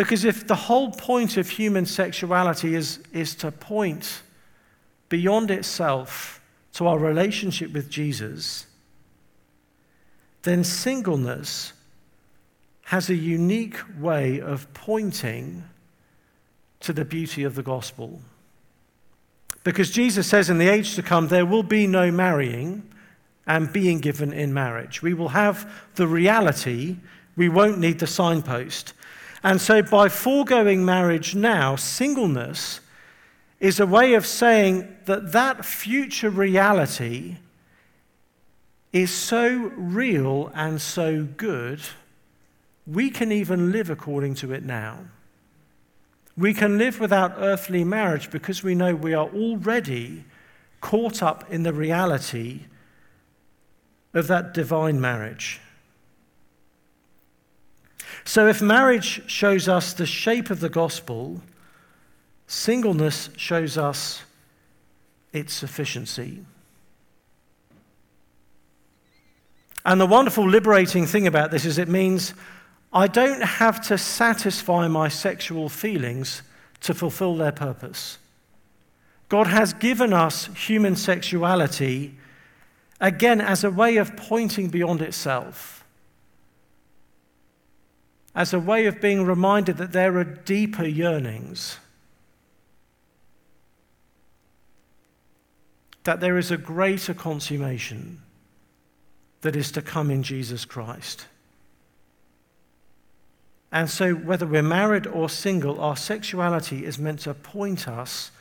Because 0.00 0.24
if 0.24 0.46
the 0.46 0.54
whole 0.54 0.92
point 0.92 1.36
of 1.36 1.50
human 1.50 1.84
sexuality 1.84 2.74
is, 2.74 3.00
is 3.12 3.34
to 3.34 3.52
point 3.52 4.22
beyond 5.10 5.50
itself 5.50 6.40
to 6.72 6.86
our 6.86 6.98
relationship 6.98 7.70
with 7.74 7.90
Jesus, 7.90 8.64
then 10.40 10.64
singleness 10.64 11.74
has 12.84 13.10
a 13.10 13.14
unique 13.14 13.76
way 14.00 14.40
of 14.40 14.72
pointing 14.72 15.64
to 16.80 16.94
the 16.94 17.04
beauty 17.04 17.42
of 17.42 17.54
the 17.54 17.62
gospel. 17.62 18.22
Because 19.64 19.90
Jesus 19.90 20.26
says 20.26 20.48
in 20.48 20.56
the 20.56 20.68
age 20.70 20.94
to 20.94 21.02
come, 21.02 21.28
there 21.28 21.44
will 21.44 21.62
be 21.62 21.86
no 21.86 22.10
marrying 22.10 22.90
and 23.46 23.70
being 23.70 23.98
given 23.98 24.32
in 24.32 24.54
marriage. 24.54 25.02
We 25.02 25.12
will 25.12 25.28
have 25.28 25.70
the 25.96 26.06
reality, 26.06 26.96
we 27.36 27.50
won't 27.50 27.78
need 27.78 27.98
the 27.98 28.06
signpost. 28.06 28.94
And 29.42 29.60
so, 29.60 29.82
by 29.82 30.08
foregoing 30.08 30.84
marriage 30.84 31.34
now, 31.34 31.76
singleness 31.76 32.80
is 33.58 33.80
a 33.80 33.86
way 33.86 34.14
of 34.14 34.26
saying 34.26 34.96
that 35.06 35.32
that 35.32 35.64
future 35.64 36.30
reality 36.30 37.36
is 38.92 39.10
so 39.10 39.72
real 39.76 40.50
and 40.54 40.80
so 40.80 41.24
good 41.24 41.80
we 42.86 43.10
can 43.10 43.30
even 43.30 43.70
live 43.70 43.88
according 43.88 44.34
to 44.34 44.52
it 44.52 44.64
now. 44.64 44.98
We 46.36 46.54
can 46.54 46.78
live 46.78 46.98
without 46.98 47.34
earthly 47.36 47.84
marriage 47.84 48.30
because 48.30 48.62
we 48.62 48.74
know 48.74 48.94
we 48.94 49.14
are 49.14 49.28
already 49.28 50.24
caught 50.80 51.22
up 51.22 51.50
in 51.52 51.62
the 51.62 51.72
reality 51.72 52.62
of 54.14 54.26
that 54.26 54.54
divine 54.54 55.00
marriage. 55.00 55.60
So, 58.30 58.46
if 58.46 58.62
marriage 58.62 59.28
shows 59.28 59.68
us 59.68 59.92
the 59.92 60.06
shape 60.06 60.50
of 60.50 60.60
the 60.60 60.68
gospel, 60.68 61.42
singleness 62.46 63.28
shows 63.36 63.76
us 63.76 64.22
its 65.32 65.52
sufficiency. 65.52 66.44
And 69.84 70.00
the 70.00 70.06
wonderful, 70.06 70.48
liberating 70.48 71.06
thing 71.06 71.26
about 71.26 71.50
this 71.50 71.64
is 71.64 71.76
it 71.76 71.88
means 71.88 72.32
I 72.92 73.08
don't 73.08 73.42
have 73.42 73.80
to 73.88 73.98
satisfy 73.98 74.86
my 74.86 75.08
sexual 75.08 75.68
feelings 75.68 76.42
to 76.82 76.94
fulfill 76.94 77.34
their 77.34 77.50
purpose. 77.50 78.18
God 79.28 79.48
has 79.48 79.72
given 79.72 80.12
us 80.12 80.46
human 80.54 80.94
sexuality, 80.94 82.14
again, 83.00 83.40
as 83.40 83.64
a 83.64 83.72
way 83.72 83.96
of 83.96 84.16
pointing 84.16 84.68
beyond 84.68 85.02
itself, 85.02 85.79
as 88.34 88.52
a 88.52 88.60
way 88.60 88.86
of 88.86 89.00
being 89.00 89.24
reminded 89.24 89.76
that 89.78 89.92
there 89.92 90.16
are 90.18 90.24
deeper 90.24 90.84
yearnings, 90.84 91.78
that 96.04 96.20
there 96.20 96.38
is 96.38 96.50
a 96.50 96.56
greater 96.56 97.12
consummation 97.12 98.20
that 99.42 99.56
is 99.56 99.72
to 99.72 99.82
come 99.82 100.10
in 100.10 100.22
Jesus 100.22 100.64
Christ. 100.64 101.26
And 103.72 103.88
so, 103.88 104.14
whether 104.14 104.46
we're 104.46 104.62
married 104.62 105.06
or 105.06 105.28
single, 105.28 105.80
our 105.80 105.96
sexuality 105.96 106.84
is 106.84 106.98
meant 106.98 107.20
to 107.20 107.34
point 107.34 107.86
us 107.86 108.32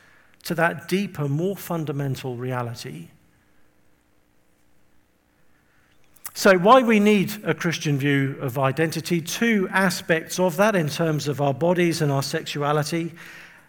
to 0.43 0.55
that 0.55 0.87
deeper, 0.87 1.27
more 1.27 1.55
fundamental 1.55 2.35
reality. 2.35 3.09
So, 6.33 6.57
why 6.57 6.81
we 6.81 6.99
need 6.99 7.31
a 7.43 7.53
Christian 7.53 7.97
view 7.97 8.37
of 8.39 8.57
identity, 8.57 9.21
two 9.21 9.67
aspects 9.71 10.39
of 10.39 10.57
that 10.57 10.75
in 10.75 10.87
terms 10.87 11.27
of 11.27 11.41
our 11.41 11.53
bodies 11.53 12.01
and 12.01 12.11
our 12.11 12.23
sexuality. 12.23 13.13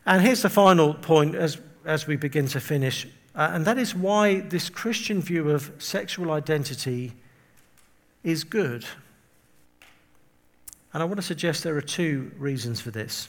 And 0.07 0.23
here's 0.23 0.43
the 0.43 0.51
final 0.51 0.95
point 0.95 1.35
as, 1.35 1.59
as 1.85 2.07
we 2.07 2.17
begin 2.17 2.47
to 2.49 2.61
finish, 2.61 3.07
uh, 3.35 3.51
and 3.53 3.65
that 3.65 3.79
is 3.79 3.95
why 3.95 4.41
this 4.41 4.69
Christian 4.69 5.21
view 5.21 5.51
of 5.51 5.73
sexual 5.79 6.31
identity 6.31 7.13
is 8.23 8.45
good. 8.45 8.85
And 10.93 11.03
I 11.03 11.07
want 11.07 11.17
to 11.17 11.23
suggest 11.23 11.63
there 11.63 11.77
are 11.77 11.83
two 11.83 12.33
reasons 12.39 12.81
for 12.81 12.91
this. 12.91 13.29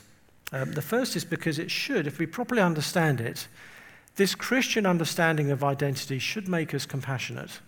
Um, 0.52 0.74
the 0.74 0.82
first 0.82 1.16
is 1.16 1.24
because 1.24 1.60
it 1.60 1.72
should, 1.72 2.08
if 2.08 2.20
we 2.20 2.26
properly 2.26 2.62
understand 2.62 3.22
it, 3.22 3.48
this 4.16 4.36
Christian 4.36 4.86
understanding 4.86 5.52
of 5.52 5.64
identity 5.64 6.20
should 6.20 6.48
make 6.48 6.74
us 6.74 6.86
compassionate. 6.86 7.60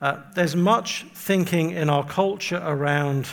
Uh, 0.00 0.20
there's 0.34 0.54
much 0.54 1.06
thinking 1.14 1.70
in 1.70 1.88
our 1.88 2.04
culture 2.04 2.62
around 2.64 3.28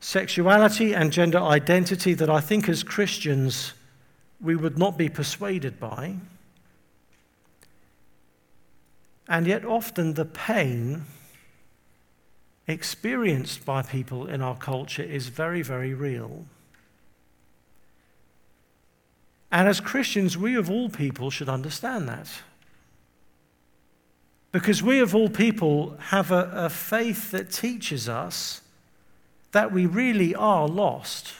sexuality 0.00 0.94
and 0.94 1.12
gender 1.12 1.38
identity 1.38 2.14
that 2.14 2.30
I 2.30 2.40
think 2.40 2.68
as 2.68 2.82
Christians 2.82 3.74
we 4.40 4.54
would 4.56 4.78
not 4.78 4.96
be 4.96 5.08
persuaded 5.08 5.80
by. 5.80 6.14
And 9.28 9.46
yet, 9.46 9.64
often 9.64 10.14
the 10.14 10.24
pain 10.24 11.04
experienced 12.66 13.64
by 13.64 13.82
people 13.82 14.26
in 14.26 14.40
our 14.40 14.56
culture 14.56 15.02
is 15.02 15.28
very, 15.28 15.62
very 15.62 15.92
real. 15.92 16.46
And 19.50 19.68
as 19.68 19.80
Christians, 19.80 20.36
we 20.36 20.54
of 20.56 20.70
all 20.70 20.88
people 20.88 21.30
should 21.30 21.48
understand 21.48 22.08
that. 22.08 22.28
Because 24.50 24.82
we 24.82 25.00
of 25.00 25.14
all 25.14 25.28
people 25.28 25.96
have 25.98 26.30
a, 26.30 26.50
a 26.54 26.70
faith 26.70 27.30
that 27.32 27.50
teaches 27.50 28.08
us 28.08 28.62
that 29.52 29.72
we 29.72 29.86
really 29.86 30.34
are 30.34 30.66
lost. 30.66 31.34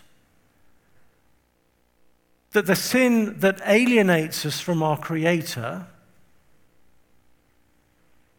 That 2.52 2.66
the 2.66 2.76
sin 2.76 3.38
that 3.40 3.61
alienates 3.66 4.44
us 4.44 4.61
from 4.61 4.82
our 4.82 4.98
Creator 4.98 5.86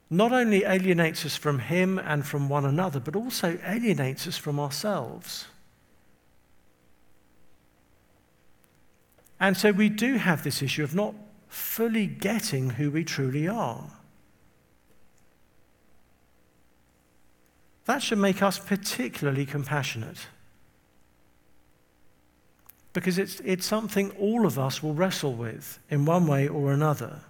not 0.09 0.31
only 0.31 0.63
alienates 0.63 1.25
us 1.25 1.35
from 1.35 1.59
Him 1.59 1.99
and 1.99 2.25
from 2.25 2.49
one 2.49 2.65
another, 2.65 2.99
but 2.99 3.15
also 3.15 3.59
alienates 3.63 4.27
us 4.27 4.37
from 4.37 4.59
ourselves. 4.59 5.45
And 9.39 9.55
so 9.55 9.71
we 9.71 9.87
do 9.87 10.17
have 10.17 10.43
this 10.43 10.61
issue 10.61 10.83
of 10.83 10.95
not 10.95 11.13
fully 11.47 12.07
getting 12.07 12.71
who 12.71 12.91
we 12.91 13.03
truly 13.03 13.47
are. 13.47 13.91
That 17.89 18.03
should 18.03 18.19
make 18.19 18.43
us 18.43 18.59
particularly 18.59 19.47
compassionate. 19.47 20.27
Because 22.93 23.17
it's, 23.17 23.39
it's 23.39 23.65
something 23.65 24.11
all 24.11 24.45
of 24.45 24.59
us 24.59 24.83
will 24.83 24.93
wrestle 24.93 25.33
with 25.33 25.79
in 25.89 26.05
one 26.05 26.27
way 26.27 26.47
or 26.47 26.71
another. 26.71 27.21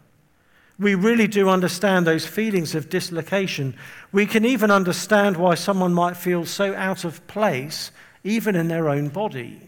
we 0.78 0.96
really 0.96 1.28
do 1.28 1.48
understand 1.48 2.06
those 2.06 2.26
feelings 2.26 2.76
of 2.76 2.90
dislocation. 2.90 3.74
We 4.12 4.26
can 4.26 4.44
even 4.44 4.70
understand 4.70 5.38
why 5.38 5.56
someone 5.56 5.94
might 5.94 6.18
feel 6.18 6.46
so 6.46 6.76
out 6.76 7.06
of 7.06 7.26
place, 7.28 7.92
even 8.26 8.58
in 8.58 8.68
their 8.68 8.90
own 8.90 9.08
body. 9.08 9.62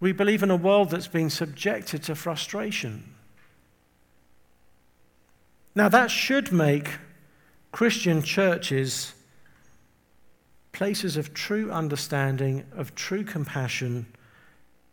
We 0.00 0.12
believe 0.12 0.42
in 0.42 0.50
a 0.50 0.56
world 0.56 0.90
that's 0.90 1.08
been 1.08 1.30
subjected 1.30 2.02
to 2.02 2.14
frustration. 2.14 3.14
Now, 5.74 5.88
that 5.88 6.10
should 6.10 6.52
make 6.52 6.90
Christian 7.72 8.22
churches 8.22 9.12
places 10.72 11.16
of 11.16 11.34
true 11.34 11.70
understanding, 11.70 12.64
of 12.74 12.94
true 12.94 13.22
compassion, 13.24 14.06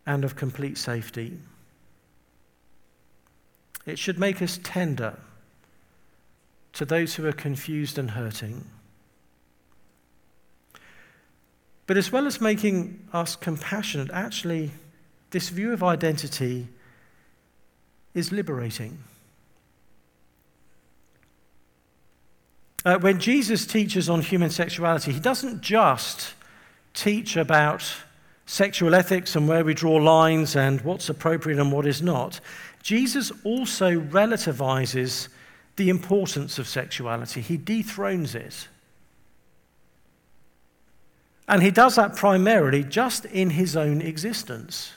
and 0.06 0.24
of 0.24 0.36
complete 0.36 0.76
safety. 0.76 1.38
It 3.86 3.98
should 3.98 4.18
make 4.18 4.42
us 4.42 4.60
tender 4.62 5.18
to 6.74 6.84
those 6.84 7.14
who 7.14 7.26
are 7.26 7.32
confused 7.32 7.98
and 7.98 8.10
hurting. 8.10 8.64
But 11.86 11.96
as 11.96 12.12
well 12.12 12.26
as 12.26 12.38
making 12.38 13.08
us 13.14 13.34
compassionate, 13.34 14.10
actually, 14.12 14.72
this 15.30 15.48
view 15.48 15.72
of 15.72 15.82
identity 15.82 16.68
is 18.12 18.30
liberating. 18.30 18.98
Uh, 22.88 22.98
when 23.00 23.20
Jesus 23.20 23.66
teaches 23.66 24.08
on 24.08 24.22
human 24.22 24.48
sexuality, 24.48 25.12
he 25.12 25.20
doesn't 25.20 25.60
just 25.60 26.32
teach 26.94 27.36
about 27.36 27.84
sexual 28.46 28.94
ethics 28.94 29.36
and 29.36 29.46
where 29.46 29.62
we 29.62 29.74
draw 29.74 29.96
lines 29.96 30.56
and 30.56 30.80
what's 30.80 31.10
appropriate 31.10 31.58
and 31.58 31.70
what 31.70 31.86
is 31.86 32.00
not. 32.00 32.40
Jesus 32.82 33.30
also 33.44 34.00
relativizes 34.00 35.28
the 35.76 35.90
importance 35.90 36.58
of 36.58 36.66
sexuality, 36.66 37.42
he 37.42 37.58
dethrones 37.58 38.34
it. 38.34 38.68
And 41.46 41.62
he 41.62 41.70
does 41.70 41.96
that 41.96 42.16
primarily 42.16 42.84
just 42.84 43.26
in 43.26 43.50
his 43.50 43.76
own 43.76 44.00
existence. 44.00 44.92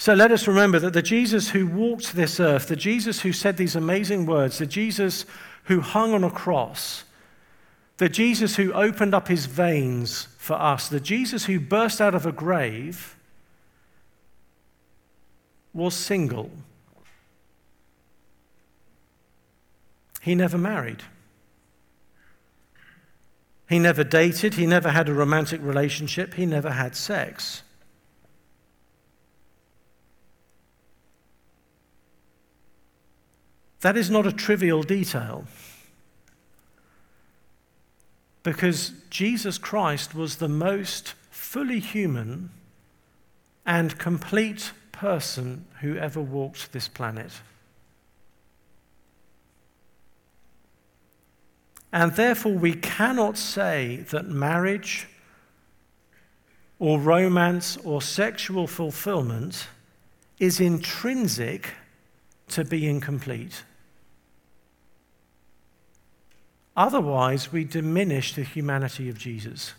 So 0.00 0.14
let 0.14 0.32
us 0.32 0.48
remember 0.48 0.78
that 0.78 0.94
the 0.94 1.02
Jesus 1.02 1.50
who 1.50 1.66
walked 1.66 2.14
this 2.14 2.40
earth, 2.40 2.68
the 2.68 2.74
Jesus 2.74 3.20
who 3.20 3.34
said 3.34 3.58
these 3.58 3.76
amazing 3.76 4.24
words, 4.24 4.56
the 4.56 4.64
Jesus 4.64 5.26
who 5.64 5.82
hung 5.82 6.14
on 6.14 6.24
a 6.24 6.30
cross, 6.30 7.04
the 7.98 8.08
Jesus 8.08 8.56
who 8.56 8.72
opened 8.72 9.12
up 9.12 9.28
his 9.28 9.44
veins 9.44 10.26
for 10.38 10.54
us, 10.54 10.88
the 10.88 11.00
Jesus 11.00 11.44
who 11.44 11.60
burst 11.60 12.00
out 12.00 12.14
of 12.14 12.24
a 12.24 12.32
grave, 12.32 13.14
was 15.74 15.92
single. 15.92 16.50
He 20.22 20.34
never 20.34 20.56
married. 20.56 21.02
He 23.68 23.78
never 23.78 24.02
dated. 24.02 24.54
He 24.54 24.64
never 24.64 24.92
had 24.92 25.10
a 25.10 25.12
romantic 25.12 25.60
relationship. 25.62 26.32
He 26.32 26.46
never 26.46 26.70
had 26.70 26.96
sex. 26.96 27.64
That 33.80 33.96
is 33.96 34.10
not 34.10 34.26
a 34.26 34.32
trivial 34.32 34.82
detail. 34.82 35.44
Because 38.42 38.92
Jesus 39.10 39.58
Christ 39.58 40.14
was 40.14 40.36
the 40.36 40.48
most 40.48 41.14
fully 41.30 41.80
human 41.80 42.50
and 43.66 43.98
complete 43.98 44.72
person 44.92 45.66
who 45.80 45.96
ever 45.96 46.20
walked 46.20 46.72
this 46.72 46.88
planet. 46.88 47.32
And 51.92 52.12
therefore, 52.12 52.52
we 52.52 52.74
cannot 52.74 53.36
say 53.36 54.04
that 54.10 54.28
marriage 54.28 55.08
or 56.78 56.98
romance 56.98 57.76
or 57.78 58.00
sexual 58.00 58.66
fulfillment 58.66 59.66
is 60.38 60.60
intrinsic 60.60 61.74
to 62.48 62.64
being 62.64 63.00
complete. 63.00 63.64
Otherwise, 66.80 67.52
we 67.52 67.62
diminish 67.62 68.32
the 68.32 68.42
humanity 68.42 69.10
of 69.10 69.18
Jesus. 69.18 69.74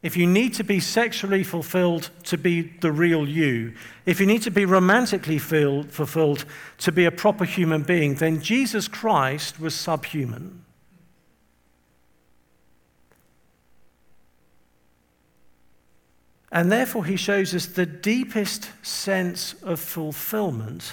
If 0.00 0.16
you 0.16 0.24
need 0.24 0.54
to 0.54 0.62
be 0.62 0.78
sexually 0.78 1.42
fulfilled 1.42 2.10
to 2.22 2.38
be 2.38 2.60
the 2.80 2.92
real 2.92 3.28
you, 3.28 3.74
if 4.04 4.20
you 4.20 4.26
need 4.26 4.42
to 4.42 4.52
be 4.52 4.64
romantically 4.64 5.38
filled, 5.38 5.90
fulfilled 5.90 6.44
to 6.78 6.92
be 6.92 7.04
a 7.04 7.10
proper 7.10 7.44
human 7.44 7.82
being, 7.82 8.14
then 8.14 8.40
Jesus 8.40 8.86
Christ 8.86 9.58
was 9.58 9.74
subhuman. 9.74 10.64
And 16.52 16.70
therefore, 16.70 17.04
he 17.04 17.16
shows 17.16 17.52
us 17.56 17.66
the 17.66 17.86
deepest 17.86 18.70
sense 18.86 19.54
of 19.64 19.80
fulfillment 19.80 20.92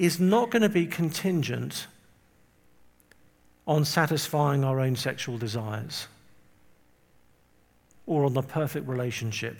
is 0.00 0.18
not 0.18 0.48
going 0.50 0.62
to 0.62 0.68
be 0.70 0.86
contingent 0.86 1.86
on 3.66 3.84
satisfying 3.84 4.64
our 4.64 4.80
own 4.80 4.96
sexual 4.96 5.36
desires 5.36 6.06
or 8.06 8.24
on 8.24 8.32
the 8.32 8.42
perfect 8.42 8.88
relationship. 8.88 9.58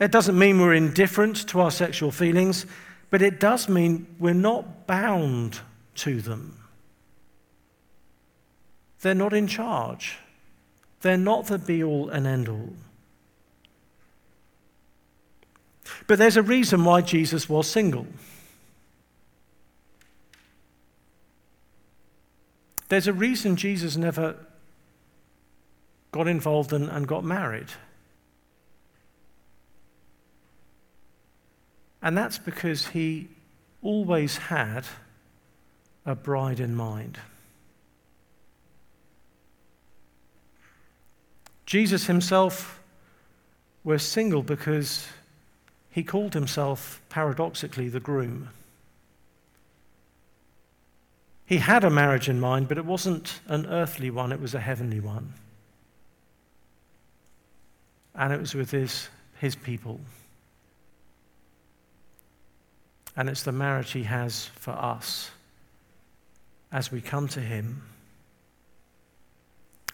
It 0.00 0.10
doesn't 0.10 0.36
mean 0.36 0.60
we're 0.60 0.74
indifferent 0.74 1.48
to 1.50 1.60
our 1.60 1.70
sexual 1.70 2.10
feelings, 2.10 2.66
but 3.10 3.22
it 3.22 3.38
does 3.38 3.68
mean 3.68 4.08
we're 4.18 4.34
not 4.34 4.88
bound 4.88 5.60
to 5.94 6.20
them. 6.20 6.58
They're 9.00 9.14
not 9.14 9.32
in 9.32 9.46
charge, 9.46 10.18
they're 11.02 11.16
not 11.16 11.46
the 11.46 11.58
be 11.58 11.84
all 11.84 12.08
and 12.10 12.26
end 12.26 12.48
all. 12.48 12.72
But 16.06 16.18
there's 16.18 16.36
a 16.36 16.42
reason 16.42 16.84
why 16.84 17.00
Jesus 17.00 17.48
was 17.48 17.66
single. 17.66 18.06
There's 22.88 23.06
a 23.06 23.12
reason 23.12 23.56
Jesus 23.56 23.96
never 23.96 24.36
got 26.10 26.26
involved 26.26 26.72
and, 26.72 26.88
and 26.88 27.06
got 27.06 27.24
married. 27.24 27.68
And 32.02 32.16
that's 32.16 32.38
because 32.38 32.88
he 32.88 33.28
always 33.82 34.36
had 34.36 34.86
a 36.06 36.14
bride 36.14 36.60
in 36.60 36.74
mind. 36.74 37.18
Jesus 41.66 42.06
himself 42.06 42.82
was 43.84 44.02
single 44.02 44.42
because 44.42 45.06
he 45.98 46.04
called 46.04 46.32
himself, 46.32 47.02
paradoxically, 47.08 47.88
the 47.88 47.98
groom. 47.98 48.50
He 51.44 51.56
had 51.56 51.82
a 51.82 51.90
marriage 51.90 52.28
in 52.28 52.38
mind, 52.38 52.68
but 52.68 52.78
it 52.78 52.84
wasn't 52.84 53.40
an 53.48 53.66
earthly 53.66 54.08
one, 54.08 54.30
it 54.30 54.40
was 54.40 54.54
a 54.54 54.60
heavenly 54.60 55.00
one. 55.00 55.34
And 58.14 58.32
it 58.32 58.38
was 58.38 58.54
with 58.54 58.70
his, 58.70 59.08
his 59.40 59.56
people. 59.56 59.98
And 63.16 63.28
it's 63.28 63.42
the 63.42 63.50
marriage 63.50 63.90
he 63.90 64.04
has 64.04 64.46
for 64.54 64.70
us 64.70 65.32
as 66.70 66.92
we 66.92 67.00
come 67.00 67.26
to 67.26 67.40
him. 67.40 67.82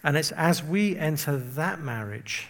And 0.03 0.19
it's 0.19 0.33
as 0.33 0.63
we 0.63 0.99
enter 0.99 1.39
that 1.39 1.81
marriage 1.81 2.49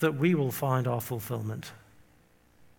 that 0.00 0.16
we 0.16 0.34
will 0.34 0.50
find 0.50 0.86
our 0.86 1.00
fulfillment. 1.00 1.72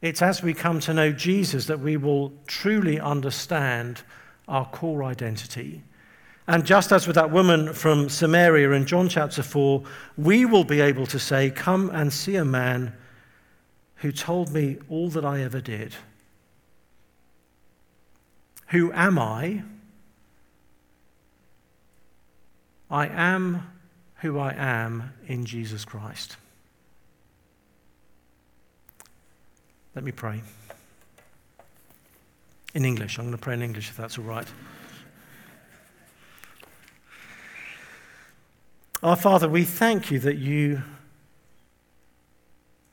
It's 0.02 0.22
as 0.22 0.44
we 0.44 0.54
come 0.54 0.80
to 0.82 0.94
know 0.94 1.12
Jesus 1.12 1.66
that 1.68 1.80
we 1.80 1.98
will 1.98 2.34
truly 2.48 3.00
understand 3.00 4.04
our 4.48 4.66
core 4.66 5.04
identity. 5.04 5.82
And 6.48 6.66
just 6.66 6.92
as 6.92 7.08
with 7.08 7.16
that 7.16 7.32
woman 7.32 7.74
from 7.74 8.10
Samaria 8.10 8.72
in 8.72 8.86
John 8.86 9.10
chapter 9.10 9.42
4, 9.42 9.84
we 10.16 10.46
will 10.46 10.64
be 10.64 10.80
able 10.80 11.08
to 11.08 11.18
say, 11.18 11.50
Come 11.50 11.90
and 11.90 12.14
see 12.14 12.36
a 12.36 12.46
man 12.46 12.94
who 13.96 14.12
told 14.12 14.52
me 14.52 14.78
all 14.88 15.10
that 15.10 15.26
I 15.26 15.42
ever 15.42 15.60
did. 15.60 15.96
Who 18.68 18.92
am 18.94 19.18
I? 19.18 19.64
I 22.92 23.08
am 23.08 23.68
who 24.18 24.38
I 24.38 24.54
am 24.54 25.14
in 25.28 25.46
Jesus 25.46 25.84
Christ. 25.84 26.38
Let 29.96 30.04
me 30.04 30.12
pray. 30.12 30.42
In 32.74 32.84
English. 32.84 33.18
I'm 33.18 33.26
going 33.26 33.38
to 33.38 33.42
pray 33.42 33.54
in 33.54 33.62
English 33.62 33.90
if 33.90 33.98
that's 33.98 34.18
all 34.18 34.26
right. 34.26 34.48
Our 39.02 39.16
Father, 39.16 39.48
we 39.48 39.64
thank 39.64 40.12
you 40.12 40.20
that 40.20 40.38
you 40.38 40.82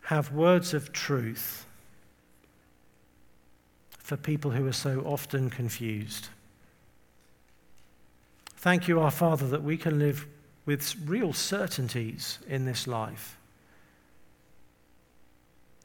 have 0.02 0.32
words 0.32 0.74
of 0.74 0.92
truth 0.92 1.66
for 3.98 4.16
people 4.16 4.50
who 4.50 4.66
are 4.66 4.72
so 4.72 5.00
often 5.00 5.48
confused. 5.48 6.28
Thank 8.56 8.86
you, 8.86 9.00
our 9.00 9.10
Father, 9.10 9.48
that 9.48 9.64
we 9.64 9.76
can 9.76 9.98
live 9.98 10.26
with 10.66 10.94
real 11.06 11.32
certainties 11.32 12.38
in 12.46 12.64
this 12.64 12.86
life, 12.86 13.36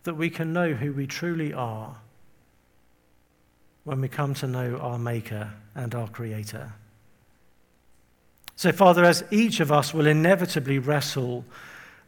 that 0.07 0.15
we 0.15 0.29
can 0.29 0.53
know 0.53 0.71
who 0.71 0.93
we 0.93 1.05
truly 1.05 1.51
are 1.51 1.93
when 3.83 3.99
we 3.99 4.07
come 4.07 4.33
to 4.33 4.47
know 4.47 4.77
our 4.77 4.97
Maker 4.97 5.51
and 5.75 5.93
our 5.93 6.07
Creator. 6.07 6.71
So, 8.55 8.71
Father, 8.71 9.03
as 9.03 9.25
each 9.31 9.59
of 9.59 9.69
us 9.69 9.93
will 9.93 10.07
inevitably 10.07 10.79
wrestle 10.79 11.43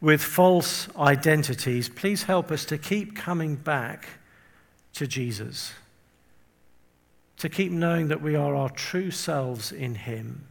with 0.00 0.22
false 0.22 0.88
identities, 0.96 1.90
please 1.90 2.22
help 2.22 2.50
us 2.50 2.64
to 2.64 2.78
keep 2.78 3.14
coming 3.14 3.54
back 3.54 4.08
to 4.94 5.06
Jesus, 5.06 5.74
to 7.36 7.50
keep 7.50 7.70
knowing 7.70 8.08
that 8.08 8.22
we 8.22 8.34
are 8.34 8.54
our 8.54 8.70
true 8.70 9.10
selves 9.10 9.72
in 9.72 9.94
Him, 9.94 10.46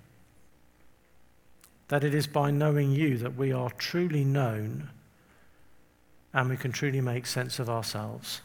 that 1.88 2.04
it 2.04 2.14
is 2.14 2.28
by 2.28 2.52
knowing 2.52 2.92
you 2.92 3.18
that 3.18 3.36
we 3.36 3.52
are 3.52 3.72
truly 3.72 4.24
known 4.24 4.92
and 6.34 6.50
we 6.50 6.58
can 6.58 6.72
truly 6.72 7.02
make 7.02 7.26
sense 7.26 7.60
of 7.60 7.70
ourselves. 7.70 8.42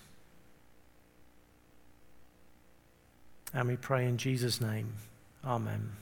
And 3.53 3.69
we 3.69 3.77
pray 3.77 4.07
in 4.07 4.19
Jesus' 4.19 4.61
name. 4.61 4.93
Amen. 5.45 5.93